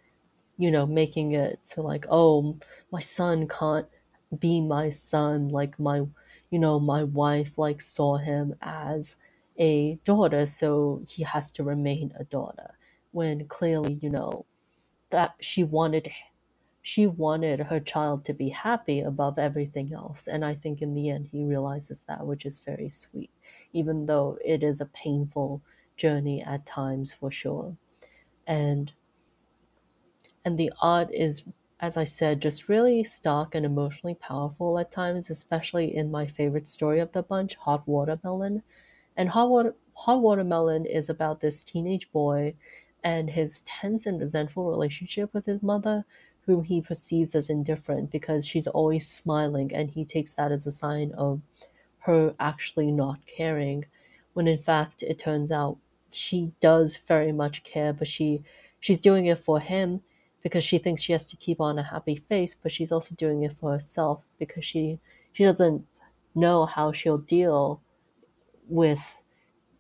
[0.58, 2.58] you know, making it so like, oh,
[2.92, 3.88] my son can't
[4.38, 5.98] be my son, like my,
[6.50, 9.16] you know, my wife like saw him as
[9.58, 12.76] a daughter, so he has to remain a daughter.
[13.12, 14.46] When clearly, you know,
[15.14, 16.12] that she wanted
[16.84, 20.28] she wanted her child to be happy above everything else.
[20.28, 23.32] And I think in the end he realizes that, which is very sweet,
[23.74, 25.62] even though it is a painful
[25.98, 27.78] journey at times for sure.
[28.48, 28.94] And
[30.46, 31.44] and the art is
[31.80, 36.66] as I said, just really stark and emotionally powerful at times, especially in my favorite
[36.70, 38.64] story of the bunch, Hot Watermelon.
[39.18, 42.56] And Hot, Water- Hot Watermelon is about this teenage boy
[43.04, 46.06] and his tense and resentful relationship with his mother,
[46.46, 50.72] whom he perceives as indifferent because she's always smiling and he takes that as a
[50.72, 51.42] sign of
[52.00, 53.86] her actually not caring
[54.34, 55.78] when in fact it turns out
[56.12, 58.44] she does very much care but she
[58.80, 60.02] she's doing it for him
[60.42, 63.44] because she thinks she has to keep on a happy face but she's also doing
[63.44, 65.00] it for herself because she
[65.32, 65.86] she doesn't
[66.36, 67.82] know how she'll deal
[68.68, 69.22] with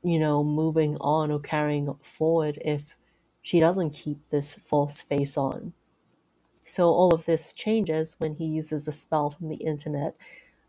[0.01, 2.95] you know moving on or carrying forward if
[3.43, 5.73] she doesn't keep this false face on
[6.65, 10.15] so all of this changes when he uses a spell from the internet,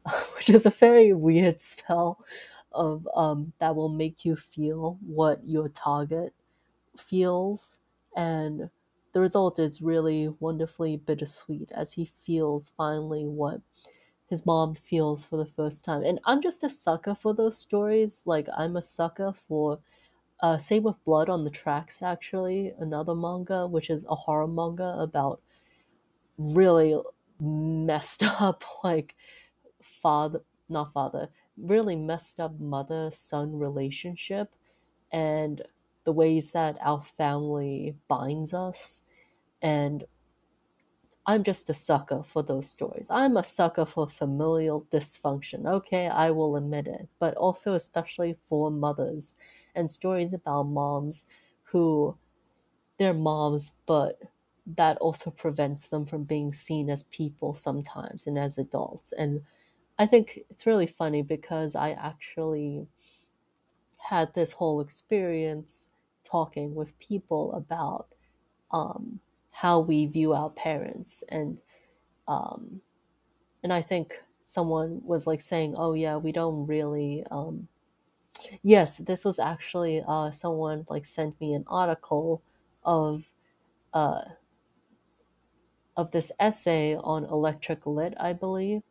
[0.36, 2.24] which is a very weird spell
[2.72, 6.34] of um, that will make you feel what your target
[6.98, 7.78] feels,
[8.16, 8.70] and
[9.14, 13.60] the result is really wonderfully bittersweet as he feels finally what
[14.28, 16.04] his mom feels for the first time.
[16.04, 18.22] And I'm just a sucker for those stories.
[18.26, 19.80] Like I'm a sucker for
[20.40, 24.96] uh, same with Blood on the Tracks, actually, another manga, which is a horror manga
[24.98, 25.40] about
[26.38, 26.96] really
[27.40, 29.14] messed up like
[29.82, 34.54] father not father really messed up mother son relationship
[35.12, 35.62] and
[36.04, 39.02] the ways that our family binds us.
[39.62, 40.04] And
[41.26, 43.06] i'm just a sucker for those stories.
[43.10, 45.66] I'm a sucker for familial dysfunction.
[45.66, 47.08] Okay i will admit it.
[47.18, 49.36] But also especially for mothers
[49.74, 51.28] and stories about moms
[51.64, 52.16] who
[52.98, 54.20] they're moms but
[54.66, 59.12] that also prevents them from being seen as people sometimes and as adults.
[59.12, 59.44] And
[59.98, 62.88] I think it's really funny because I actually
[63.98, 65.90] had this whole experience
[66.24, 68.08] talking with people about
[68.70, 69.20] um,
[69.52, 71.58] how we view our parents and
[72.28, 72.80] um,
[73.62, 77.68] and I think someone was like saying, "Oh yeah, we don't really." Um,
[78.62, 82.42] yes, this was actually uh, someone like sent me an article
[82.84, 83.30] of
[83.94, 84.22] uh,
[85.96, 88.82] of this essay on electric lit, I believe,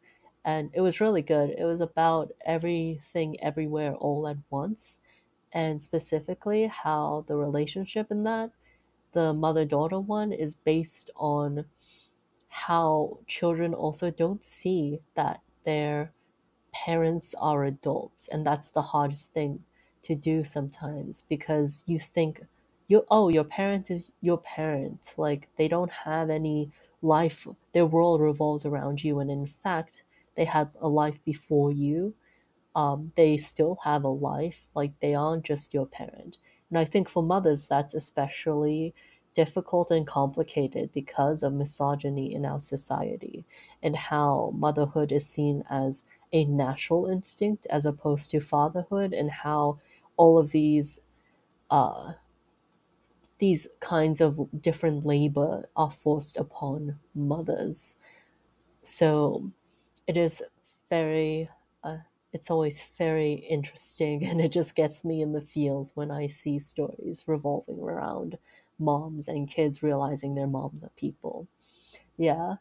[0.45, 1.51] and it was really good.
[1.51, 4.99] It was about everything everywhere all at once,
[5.53, 8.51] and specifically how the relationship in that,
[9.13, 11.65] the mother daughter one, is based on
[12.49, 16.13] how children also don't see that their
[16.73, 19.63] parents are adults, and that's the hardest thing
[20.03, 22.41] to do sometimes because you think
[22.87, 25.13] you oh your parent is your parent.
[25.17, 30.03] Like they don't have any life their world revolves around you and in fact
[30.35, 32.15] they had a life before you.
[32.75, 36.37] Um, they still have a life like they aren't just your parent.
[36.69, 38.93] And i think for mothers that's especially
[39.33, 43.45] difficult and complicated because of misogyny in our society
[43.81, 49.79] and how motherhood is seen as a natural instinct as opposed to fatherhood and how
[50.17, 51.01] all of these
[51.71, 52.13] uh,
[53.39, 57.95] these kinds of different labor are forced upon mothers.
[58.83, 59.51] So
[60.07, 60.43] it is
[60.89, 61.49] very,
[61.83, 61.99] uh,
[62.33, 66.59] it's always very interesting and it just gets me in the feels when I see
[66.59, 68.37] stories revolving around
[68.79, 71.47] moms and kids realizing their moms are people.
[72.17, 72.55] Yeah.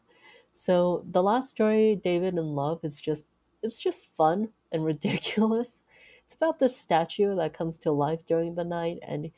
[0.55, 3.27] So the last story, David and Love, is just
[3.63, 5.83] it's just fun and ridiculous.
[6.23, 9.31] It's about this statue that comes to life during the night and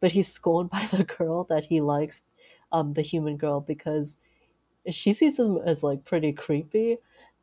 [0.00, 2.22] but he's scorned by the girl that he likes,
[2.72, 4.16] um, the human girl, because
[4.90, 6.98] she sees him as like pretty creepy.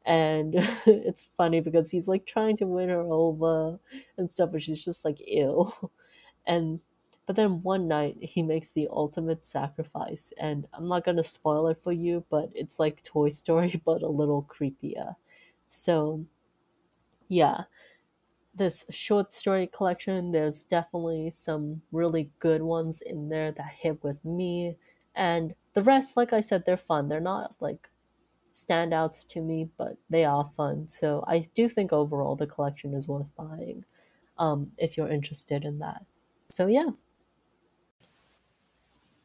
[0.06, 3.80] And it's funny because he's like trying to win her over
[4.18, 5.92] and stuff, but she's just like ill.
[6.48, 6.80] And
[7.26, 11.80] but then one night he makes the ultimate sacrifice, and I'm not gonna spoil it
[11.84, 15.16] for you, but it's like Toy Story, but a little creepier.
[15.68, 16.26] So,
[17.28, 17.66] yeah,
[18.54, 24.24] this short story collection, there's definitely some really good ones in there that hit with
[24.26, 24.78] me.
[25.16, 27.10] And the rest, like I said, they're fun.
[27.10, 27.90] They're not like
[28.54, 30.88] standouts to me, but they are fun.
[30.90, 33.86] So I do think overall the collection is worth buying
[34.38, 36.06] um, if you're interested in that.
[36.50, 36.92] So yeah.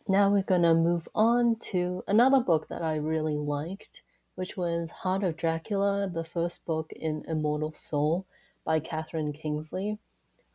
[0.09, 4.03] Now we're gonna move on to another book that I really liked,
[4.41, 8.25] which was Heart of Dracula, the first book in Immortal Soul
[8.65, 9.99] by Kathryn Kingsley.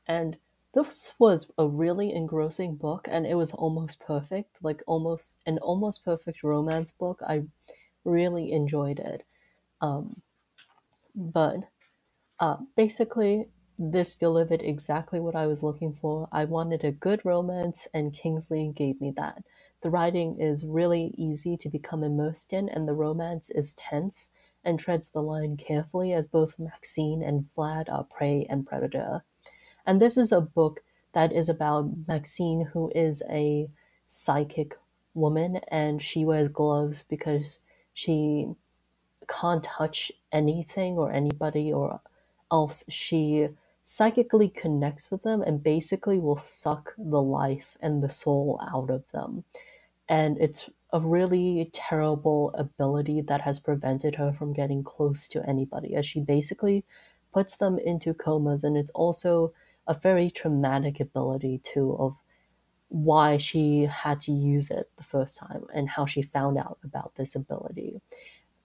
[0.07, 0.37] And
[0.73, 6.03] this was a really engrossing book and it was almost perfect, like almost an almost
[6.03, 7.19] perfect romance book.
[7.27, 7.43] I
[8.03, 9.21] really enjoyed it.
[9.81, 10.23] Um,
[11.13, 11.57] but
[12.39, 16.27] uh, basically, this delivered exactly what I was looking for.
[16.31, 19.43] I wanted a good romance, and Kingsley gave me that.
[19.81, 24.31] The writing is really easy to become immersed in, and the romance is tense
[24.63, 29.23] and treads the line carefully as both Maxine and Vlad are prey and predator.
[29.85, 30.81] And this is a book
[31.13, 33.69] that is about Maxine, who is a
[34.07, 34.77] psychic
[35.13, 37.59] woman and she wears gloves because
[37.93, 38.47] she
[39.27, 42.01] can't touch anything or anybody or
[42.51, 43.47] else she
[43.87, 49.03] psychically connects with them and basically will suck the life and the soul out of
[49.11, 49.43] them.
[50.09, 55.95] And it's a really terrible ability that has prevented her from getting close to anybody
[55.95, 56.83] as she basically
[57.31, 59.53] puts them into comas and it's also
[59.87, 62.15] a very traumatic ability too of
[62.89, 67.13] why she had to use it the first time and how she found out about
[67.17, 68.01] this ability.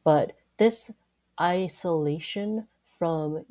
[0.02, 0.94] But this
[1.38, 2.68] isolation
[2.98, 3.44] from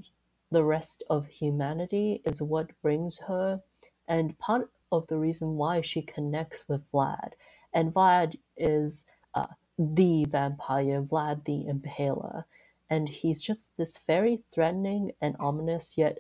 [0.52, 3.62] the rest of humanity is what brings her
[4.08, 7.32] and part of the reason why she connects with Vlad.
[7.74, 9.48] And Vlad is uh,
[9.78, 12.46] the vampire, Vlad the Impaler.
[12.90, 16.18] And he's just this very threatening and ominous, yet,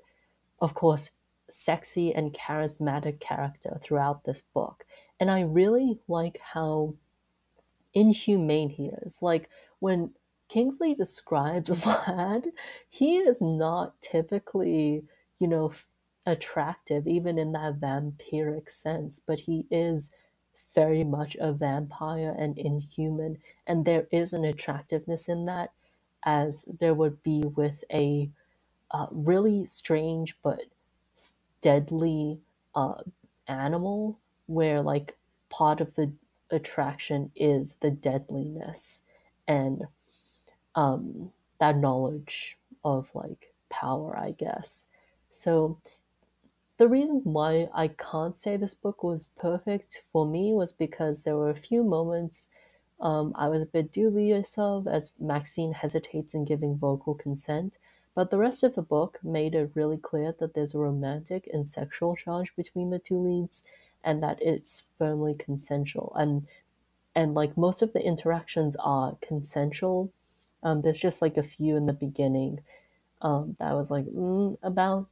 [0.61, 1.11] of course,
[1.49, 4.86] sexy and charismatic character throughout this book.
[5.19, 6.93] And I really like how
[7.95, 9.23] inhumane he is.
[9.23, 9.49] Like,
[9.80, 10.11] when
[10.50, 12.47] Kingsley describes Vlad,
[12.89, 15.04] he is not typically,
[15.39, 15.72] you know,
[16.26, 20.12] attractive, even in that vampiric sense, but he is
[20.76, 23.38] very much a vampire and inhuman.
[23.68, 25.72] And there is an attractiveness in that,
[26.26, 28.30] as there would be with a
[28.91, 30.62] uh, really strange but
[31.62, 32.39] deadly
[32.76, 32.95] uh,
[33.47, 35.18] animal, where like
[35.50, 36.12] part of the
[36.52, 39.04] attraction is the deadliness.
[39.47, 39.84] And
[40.80, 44.88] um, that knowledge of like power, I guess.
[45.32, 45.77] So
[46.77, 51.36] the reason why I can't say this book was perfect for me was because there
[51.36, 52.47] were a few moments
[53.01, 57.77] um, I was a bit dubious of as Maxine hesitates in giving vocal consent,
[58.13, 61.69] but the rest of the book made it really clear that there's a romantic and
[61.69, 63.63] sexual charge between the two leads
[64.03, 66.47] and that it's firmly consensual and
[67.15, 70.11] and like most of the interactions are consensual
[70.64, 72.60] um, there's just like a few in the beginning
[73.22, 75.07] um, that I was like mm, about.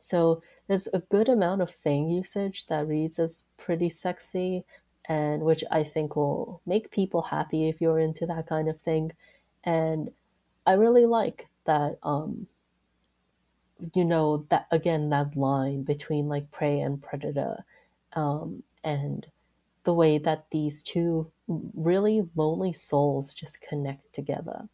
[0.00, 4.64] So there's a good amount of fang usage that reads as pretty sexy,
[5.06, 9.12] and which I think will make people happy if you're into that kind of thing.
[9.64, 10.10] And
[10.66, 11.98] I really like that.
[12.02, 12.46] Um,
[13.94, 17.64] you know that again that line between like prey and predator,
[18.14, 19.26] um, and
[19.86, 24.68] the way that these two really lonely souls just connect together.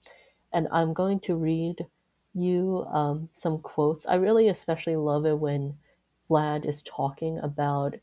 [0.52, 1.86] And I'm going to read
[2.34, 4.06] you um, some quotes.
[4.06, 5.76] I really especially love it when
[6.28, 7.96] Vlad is talking about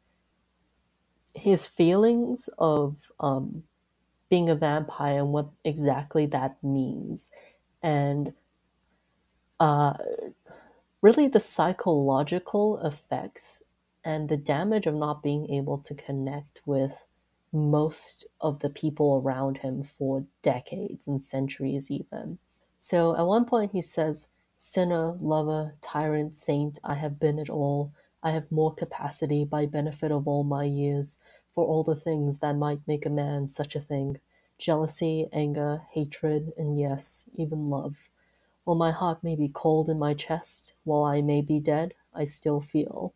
[1.34, 3.64] his feelings of um,
[4.30, 7.32] being a vampire and what exactly that means.
[7.82, 8.34] And
[9.60, 9.94] uh,
[11.02, 13.64] really the psychological effects
[14.04, 17.04] and the damage of not being able to connect with
[17.52, 22.38] most of the people around him for decades and centuries, even.
[22.80, 27.94] So at one point he says, Sinner, lover, tyrant, saint, I have been it all.
[28.22, 31.20] I have more capacity by benefit of all my years
[31.50, 34.20] for all the things that might make a man such a thing
[34.58, 38.10] jealousy, anger, hatred, and yes, even love.
[38.66, 42.26] While my heart may be cold in my chest, while I may be dead, I
[42.26, 43.14] still feel.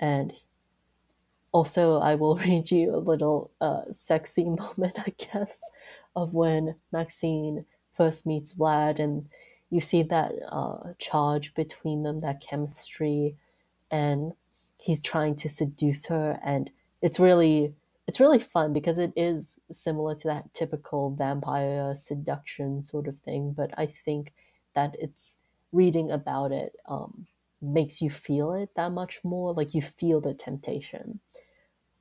[0.00, 0.32] And
[1.52, 5.62] also, I will read you a little uh, sexy moment, I guess,
[6.16, 7.64] of when Maxine
[7.96, 9.28] first meets Vlad, and
[9.70, 13.36] you see that uh, charge between them, that chemistry,
[13.90, 14.32] and
[14.78, 16.70] he's trying to seduce her, and
[17.02, 17.74] it's really
[18.10, 23.52] it's really fun because it is similar to that typical vampire seduction sort of thing,
[23.52, 24.32] but I think
[24.74, 25.36] that it's
[25.70, 27.26] reading about it um,
[27.62, 31.20] makes you feel it that much more, like you feel the temptation.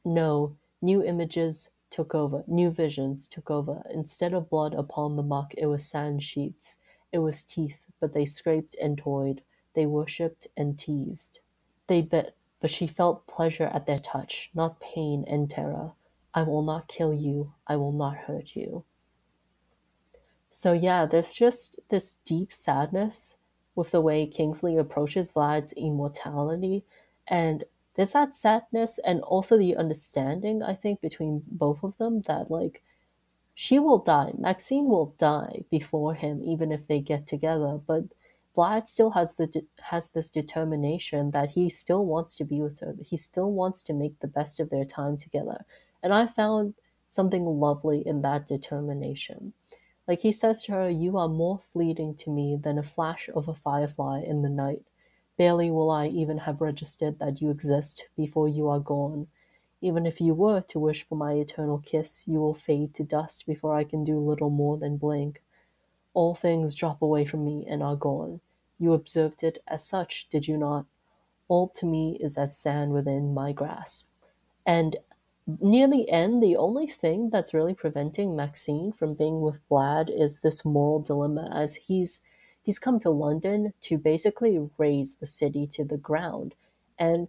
[0.05, 3.83] No, new images took over, new visions took over.
[3.93, 6.77] Instead of blood upon the muck, it was sand sheets.
[7.11, 9.41] It was teeth, but they scraped and toyed.
[9.73, 11.39] They worshipped and teased.
[11.87, 15.91] They bit, but she felt pleasure at their touch, not pain and terror.
[16.33, 17.53] I will not kill you.
[17.67, 18.83] I will not hurt you.
[20.51, 23.37] So, yeah, there's just this deep sadness
[23.79, 26.83] with the way Kingsley approaches Vlad's immortality.
[27.29, 27.63] And
[27.95, 32.83] there's that sadness and also the understanding, I think, between both of them that, like,
[33.55, 34.33] she will die.
[34.37, 37.79] Maxine will die before him, even if they get together.
[37.87, 38.03] But
[38.55, 42.95] Vlad still has the has this determination that he still wants to be with her.
[43.01, 45.63] He still wants to make the best of their time together.
[46.03, 46.73] And I found
[47.11, 49.53] something lovely in that determination.
[50.09, 53.47] Like he says to her, You are more fleeting to me than a flash of
[53.47, 54.81] a firefly in the night.
[55.37, 59.27] Barely will I even have registered that you exist before you are gone.
[59.81, 63.45] Even if you were to wish for my eternal kiss, you will fade to dust
[63.45, 65.43] before I can do little more than blink.
[66.15, 68.41] All things drop away from me and are gone.
[68.79, 70.87] You observed it as such, did you not?
[71.47, 74.09] All to me is as sand within my grasp.
[74.65, 74.97] And
[75.61, 80.39] near the end, the only thing that's really preventing Maxine from being with Vlad is
[80.41, 82.21] this moral dilemma as he's
[82.61, 86.55] he's come to London to basically raze the city to the ground.
[86.99, 87.27] And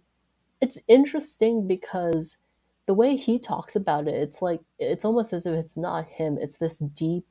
[0.61, 2.37] it's interesting because
[2.87, 6.37] the way he talks about it, it's like it's almost as if it's not him.
[6.41, 7.25] It's this deep,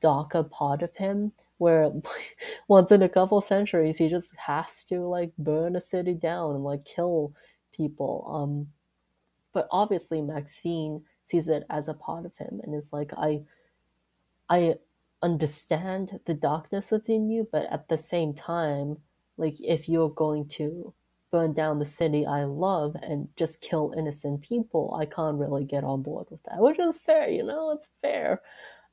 [0.00, 1.92] darker part of him where
[2.68, 6.64] once in a couple centuries he just has to like burn a city down and
[6.64, 7.34] like kill
[7.74, 8.26] people.
[8.32, 8.68] Um,
[9.52, 13.42] but obviously Maxine sees it as a part of him and is like, I,
[14.48, 14.74] I
[15.22, 18.98] understand the darkness within you, but at the same time,
[19.36, 20.92] like if you're going to
[21.30, 25.84] burn down the city I love and just kill innocent people, I can't really get
[25.84, 28.42] on board with that, which is fair, you know, it's fair.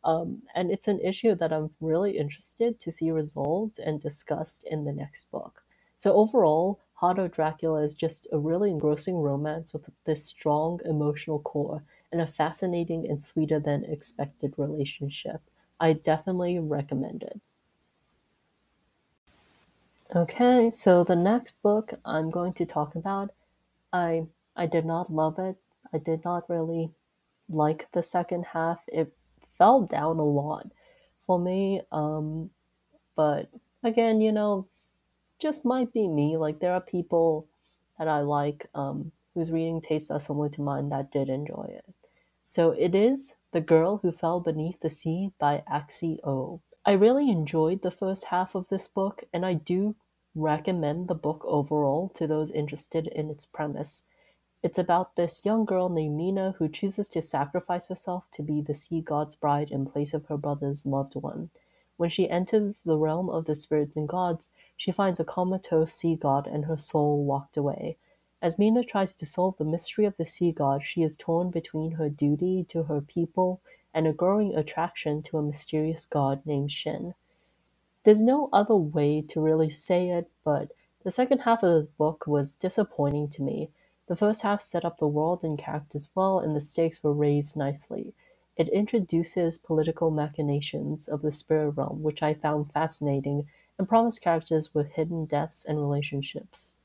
[0.04, 4.86] Um, and it's an issue that I'm really interested to see resolved and discussed in
[4.86, 5.64] the next book.
[5.98, 11.84] So overall, Heart Dracula is just a really engrossing romance with this strong emotional core
[12.12, 15.42] and a fascinating and sweeter than expected relationship.
[15.80, 17.42] I definitely recommend it.
[20.16, 23.32] Okay, so the next book I'm going to talk about,
[23.94, 25.58] I I did not love it.
[25.94, 26.94] I did not really
[27.50, 28.84] like the second half.
[28.88, 29.16] It
[29.54, 30.72] fell down a lot
[31.22, 31.82] for me.
[31.92, 32.52] Um,
[33.16, 33.50] but
[33.84, 34.94] again, you know, it's
[35.40, 36.38] just might be me.
[36.38, 37.48] Like there are people
[37.98, 41.86] that I like um, whose reading tastes are similar to mine that did enjoy it.
[42.44, 46.62] So it is The Girl Who Fell Beneath the Sea by Axie O.
[46.86, 49.96] I really enjoyed the first half of this book, and I do
[50.34, 54.06] recommend the book overall to those interested in its premise.
[54.64, 58.74] It's about this young girl named Mina who chooses to sacrifice herself to be the
[58.74, 61.50] sea god's bride in place of her brother's loved one.
[61.98, 66.16] When she enters the realm of the spirits and gods, she finds a comatose sea
[66.16, 67.98] god and her soul locked away.
[68.42, 71.94] As Mina tries to solve the mystery of the sea god, she is torn between
[71.94, 73.62] her duty to her people
[73.96, 77.16] and a growing attraction to a mysterious god named Shin.
[78.04, 80.72] There's no other way to really say it, but
[81.04, 83.72] the second half of the book was disappointing to me.
[84.06, 87.58] The first half set up the world and characters well, and the stakes were raised
[87.58, 88.14] nicely.
[88.58, 93.48] It introduces political machinations of the spirit realm, which I found fascinating,
[93.78, 96.76] and promised characters with hidden depths and relationships.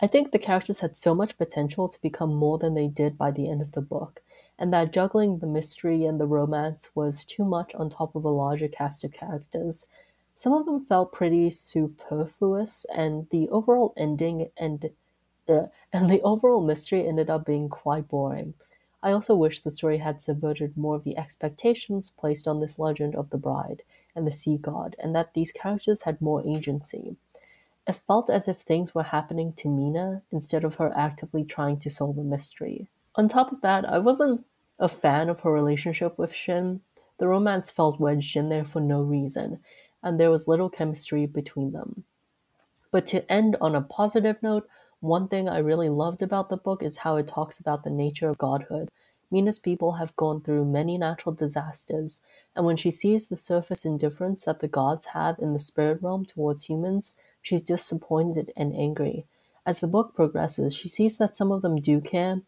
[0.00, 3.30] I think the characters had so much potential to become more than they did by
[3.32, 4.22] the end of the book,
[4.58, 8.30] and that juggling the mystery and the romance was too much on top of a
[8.30, 9.86] larger cast of characters.
[10.36, 14.90] Some of them felt pretty superfluous, and the overall ending and
[15.48, 18.54] uh, and the overall mystery ended up being quite boring.
[19.08, 23.16] I also wish the story had subverted more of the expectations placed on this legend
[23.16, 23.82] of the bride
[24.14, 27.16] and the sea god, and that these characters had more agency.
[27.86, 31.88] It felt as if things were happening to Mina instead of her actively trying to
[31.88, 32.88] solve a mystery.
[33.14, 34.44] On top of that, I wasn't
[34.78, 36.82] a fan of her relationship with Shin.
[37.16, 39.60] The romance felt wedged in there for no reason,
[40.02, 42.04] and there was little chemistry between them.
[42.90, 44.68] But to end on a positive note,
[45.00, 48.28] one thing I really loved about the book is how it talks about the nature
[48.28, 48.88] of godhood.
[49.30, 52.22] Mina's people have gone through many natural disasters,
[52.56, 56.24] and when she sees the surface indifference that the gods have in the spirit realm
[56.24, 57.16] towards humans,
[57.48, 59.24] She's disappointed and angry.
[59.64, 62.42] As the book progresses, she sees that some of them do care,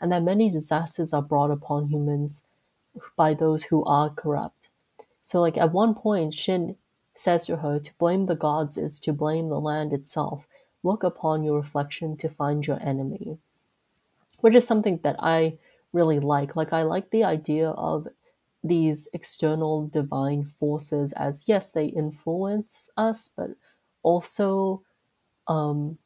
[0.00, 2.42] and that many disasters are brought upon humans
[3.16, 4.68] by those who are corrupt.
[5.22, 6.76] So, like at one point, Shin
[7.14, 10.46] says to her, To blame the gods is to blame the land itself.
[10.86, 13.38] Look upon your reflection to find your enemy.
[14.40, 15.58] Which is something that I
[15.92, 16.56] really like.
[16.56, 18.08] Like, I like the idea of
[18.62, 23.50] these external divine forces as, yes, they influence us, but
[24.02, 24.82] also
[25.48, 25.98] um,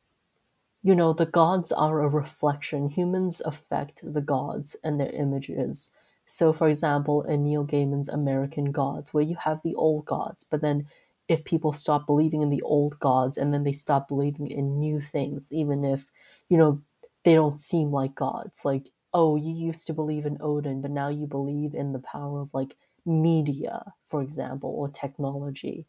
[0.82, 5.90] you know the gods are a reflection humans affect the gods and their images
[6.26, 10.60] so for example in neil gaiman's american gods where you have the old gods but
[10.60, 10.86] then
[11.30, 15.00] if people stop believing in the old gods and then they stop believing in new
[15.00, 16.06] things even if
[16.50, 16.80] you know
[17.24, 18.64] they don't seem like gods.
[18.64, 22.40] Like oh you used to believe in odin but now you believe in the power
[22.40, 22.76] of like
[23.06, 25.86] media for example or technology.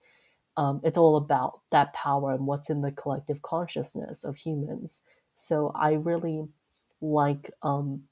[0.58, 5.02] Um, it's all about that power and what's in the collective consciousness of humans.
[5.36, 6.48] So I really
[7.02, 8.04] like um,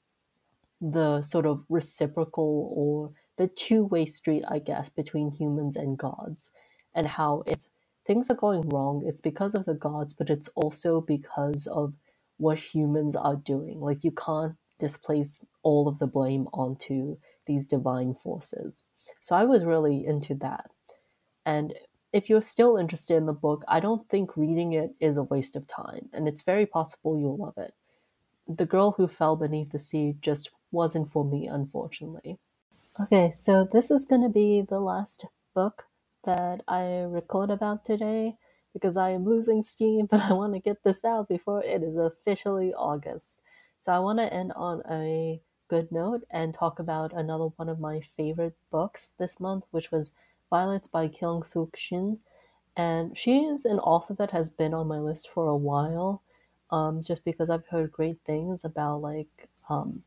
[0.80, 6.52] the sort of reciprocal or the two way street, I guess, between humans and gods,
[6.94, 7.64] and how if
[8.06, 11.94] things are going wrong, it's because of the gods, but it's also because of
[12.38, 13.80] what humans are doing.
[13.80, 18.84] Like, you can't displace all of the blame onto these divine forces.
[19.20, 20.70] So I was really into that.
[21.44, 21.74] And
[22.12, 25.54] if you're still interested in the book, I don't think reading it is a waste
[25.54, 27.74] of time, and it's very possible you'll love it.
[28.48, 32.38] The Girl Who Fell Beneath the Sea just wasn't for me, unfortunately.
[33.00, 35.86] Okay, so this is going to be the last book
[36.24, 38.36] that I record about today
[38.72, 41.96] because I am losing steam, but I want to get this out before it is
[41.96, 43.40] officially August.
[43.78, 47.80] So I want to end on a good note and talk about another one of
[47.80, 50.12] my favorite books this month, which was
[50.50, 52.18] Violets by Kyung-sook Shin.
[52.76, 56.22] And she is an author that has been on my list for a while,
[56.70, 60.02] um, just because I've heard great things about like um,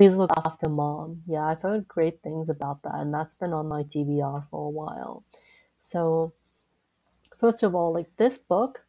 [0.00, 1.20] Please Look After Mom.
[1.26, 4.70] Yeah, I've heard great things about that, and that's been on my TBR for a
[4.70, 5.24] while.
[5.82, 6.32] So,
[7.38, 8.86] first of all, like this book,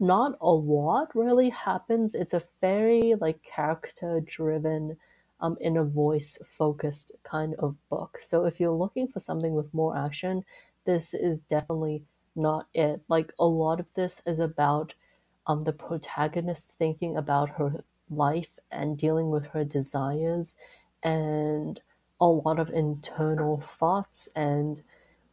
[0.00, 2.14] not a lot really happens.
[2.14, 4.96] It's a very like character driven,
[5.38, 8.16] um, inner voice focused kind of book.
[8.22, 10.46] So if you're looking for something with more action,
[10.86, 12.04] this is definitely
[12.34, 13.02] not it.
[13.06, 14.94] Like a lot of this is about
[15.46, 20.56] um the protagonist thinking about her life and dealing with her desires
[21.02, 21.80] and
[22.20, 24.82] a lot of internal thoughts and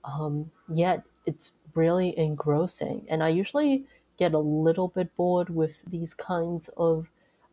[0.03, 3.05] um, yet it's really engrossing.
[3.09, 3.86] And I usually
[4.17, 7.09] get a little bit bored with these kinds of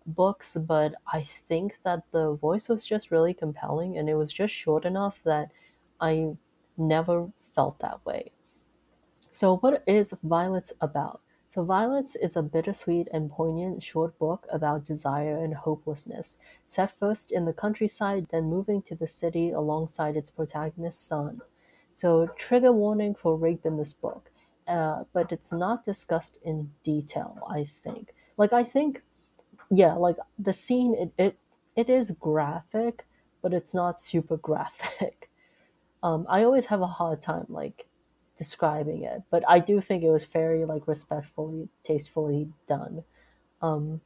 [0.07, 4.55] books, but I think that the voice was just really compelling and it was just
[4.55, 5.53] short enough that
[6.01, 6.37] I
[6.77, 8.33] never felt that way.
[9.33, 11.21] So, what is Violets about?
[11.51, 17.33] So, Violets is a bittersweet and poignant short book about desire and hopelessness, set first
[17.33, 21.41] in the countryside, then moving to the city alongside its protagonist's son.
[21.95, 24.31] So, trigger warning for rape in this book,
[24.67, 28.15] uh, but it's not discussed in detail, I think.
[28.37, 29.03] Like, I think,
[29.71, 31.39] yeah, like the scene, it, it,
[31.75, 33.07] it is graphic,
[33.41, 35.31] but it's not super graphic.
[36.01, 37.88] Um, I always have a hard time, like,
[38.39, 43.05] describing it, but I do think it was very like respectfully, tastefully done.
[43.63, 44.03] Um,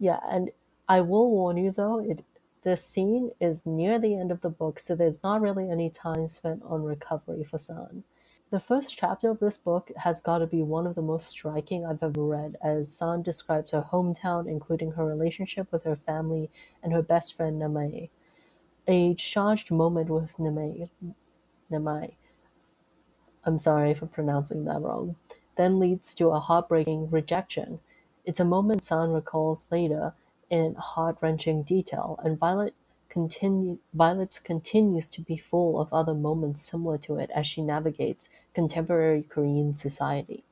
[0.00, 0.50] yeah, and
[0.88, 2.24] I will warn you though, it
[2.64, 6.28] the scene is near the end of the book, so there's not really any time
[6.28, 8.04] spent on recovery for San.
[8.50, 11.86] The first chapter of this book has got to be one of the most striking
[11.86, 16.50] I've ever read, as San describes her hometown, including her relationship with her family
[16.82, 18.10] and her best friend Namai.
[18.88, 20.90] A charged moment with Namai,
[21.72, 22.14] Namai
[23.48, 25.16] I'm sorry for pronouncing that wrong,
[25.56, 27.80] then leads to a heartbreaking rejection.
[28.26, 30.12] It's a moment San recalls later
[30.50, 32.74] in heart-wrenching detail, and Violet
[33.08, 38.28] continue, Violet's continues to be full of other moments similar to it as she navigates
[38.52, 40.44] contemporary Korean society.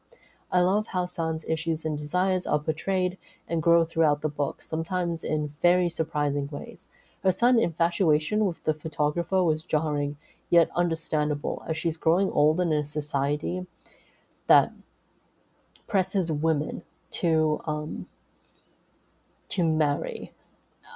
[0.51, 5.22] I love how San's issues and desires are portrayed and grow throughout the book, sometimes
[5.22, 6.88] in very surprising ways.
[7.22, 10.16] Her son's infatuation with the photographer was jarring,
[10.51, 13.66] yet understandable, as she's growing old in a society
[14.47, 14.72] that
[15.86, 18.07] presses women to um,
[19.49, 20.32] to marry.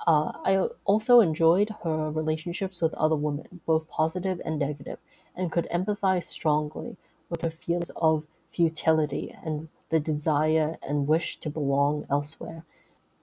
[0.07, 4.98] Uh, I also enjoyed her relationships with other women, both positive and negative,
[5.36, 6.96] and could empathize strongly
[7.28, 12.64] with her feelings of futility and the desire and wish to belong elsewhere.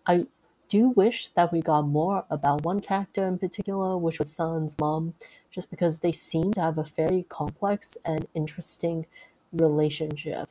[0.05, 0.27] I
[0.69, 5.13] do wish that we got more about one character in particular, which was San's mom,
[5.57, 9.07] just because they seem to have a very complex and interesting
[9.51, 10.47] relationship.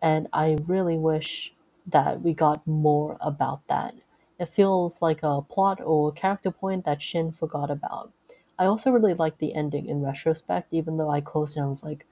[0.00, 1.52] And I really wish
[1.86, 3.94] that we got more about that.
[4.38, 8.14] It feels like a plot or character point that Shin forgot about.
[8.58, 12.06] I also really like the ending in retrospect, even though I closed and was like,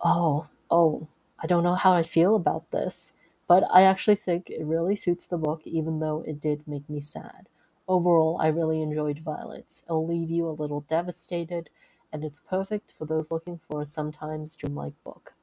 [0.00, 1.06] oh, oh,
[1.38, 3.12] I don't know how I feel about this.
[3.46, 7.00] But I actually think it really suits the book, even though it did make me
[7.00, 7.46] sad.
[7.88, 9.82] Overall, I really enjoyed Violets.
[9.86, 11.70] It'll leave you a little devastated,
[12.12, 15.34] and it's perfect for those looking for a sometimes dreamlike book.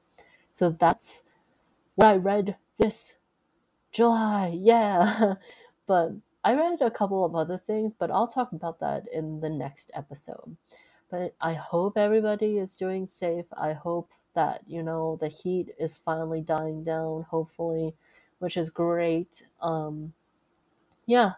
[0.52, 1.24] So that's
[1.96, 3.16] what I read this
[3.92, 4.54] July.
[4.60, 5.36] Yeah.
[5.88, 6.12] but
[6.44, 9.92] I read a couple of other things, but I'll talk about that in the next
[9.94, 10.58] episode.
[11.10, 13.46] But I hope everybody is doing safe.
[13.56, 17.94] I hope that, you know, the heat is finally dying down, hopefully,
[18.40, 19.46] which is great.
[19.62, 20.14] Um,
[21.06, 21.34] yeah.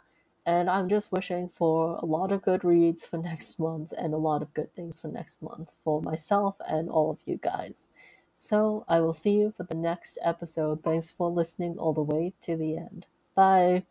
[0.46, 4.18] And I'm just wishing for a lot of good reads for next month and a
[4.18, 7.90] lot of good things for next month for myself and all of you guys.
[8.36, 10.84] So I will see you for the next episode.
[10.84, 13.06] Thanks for listening all the way to the end.
[13.36, 13.84] Bye.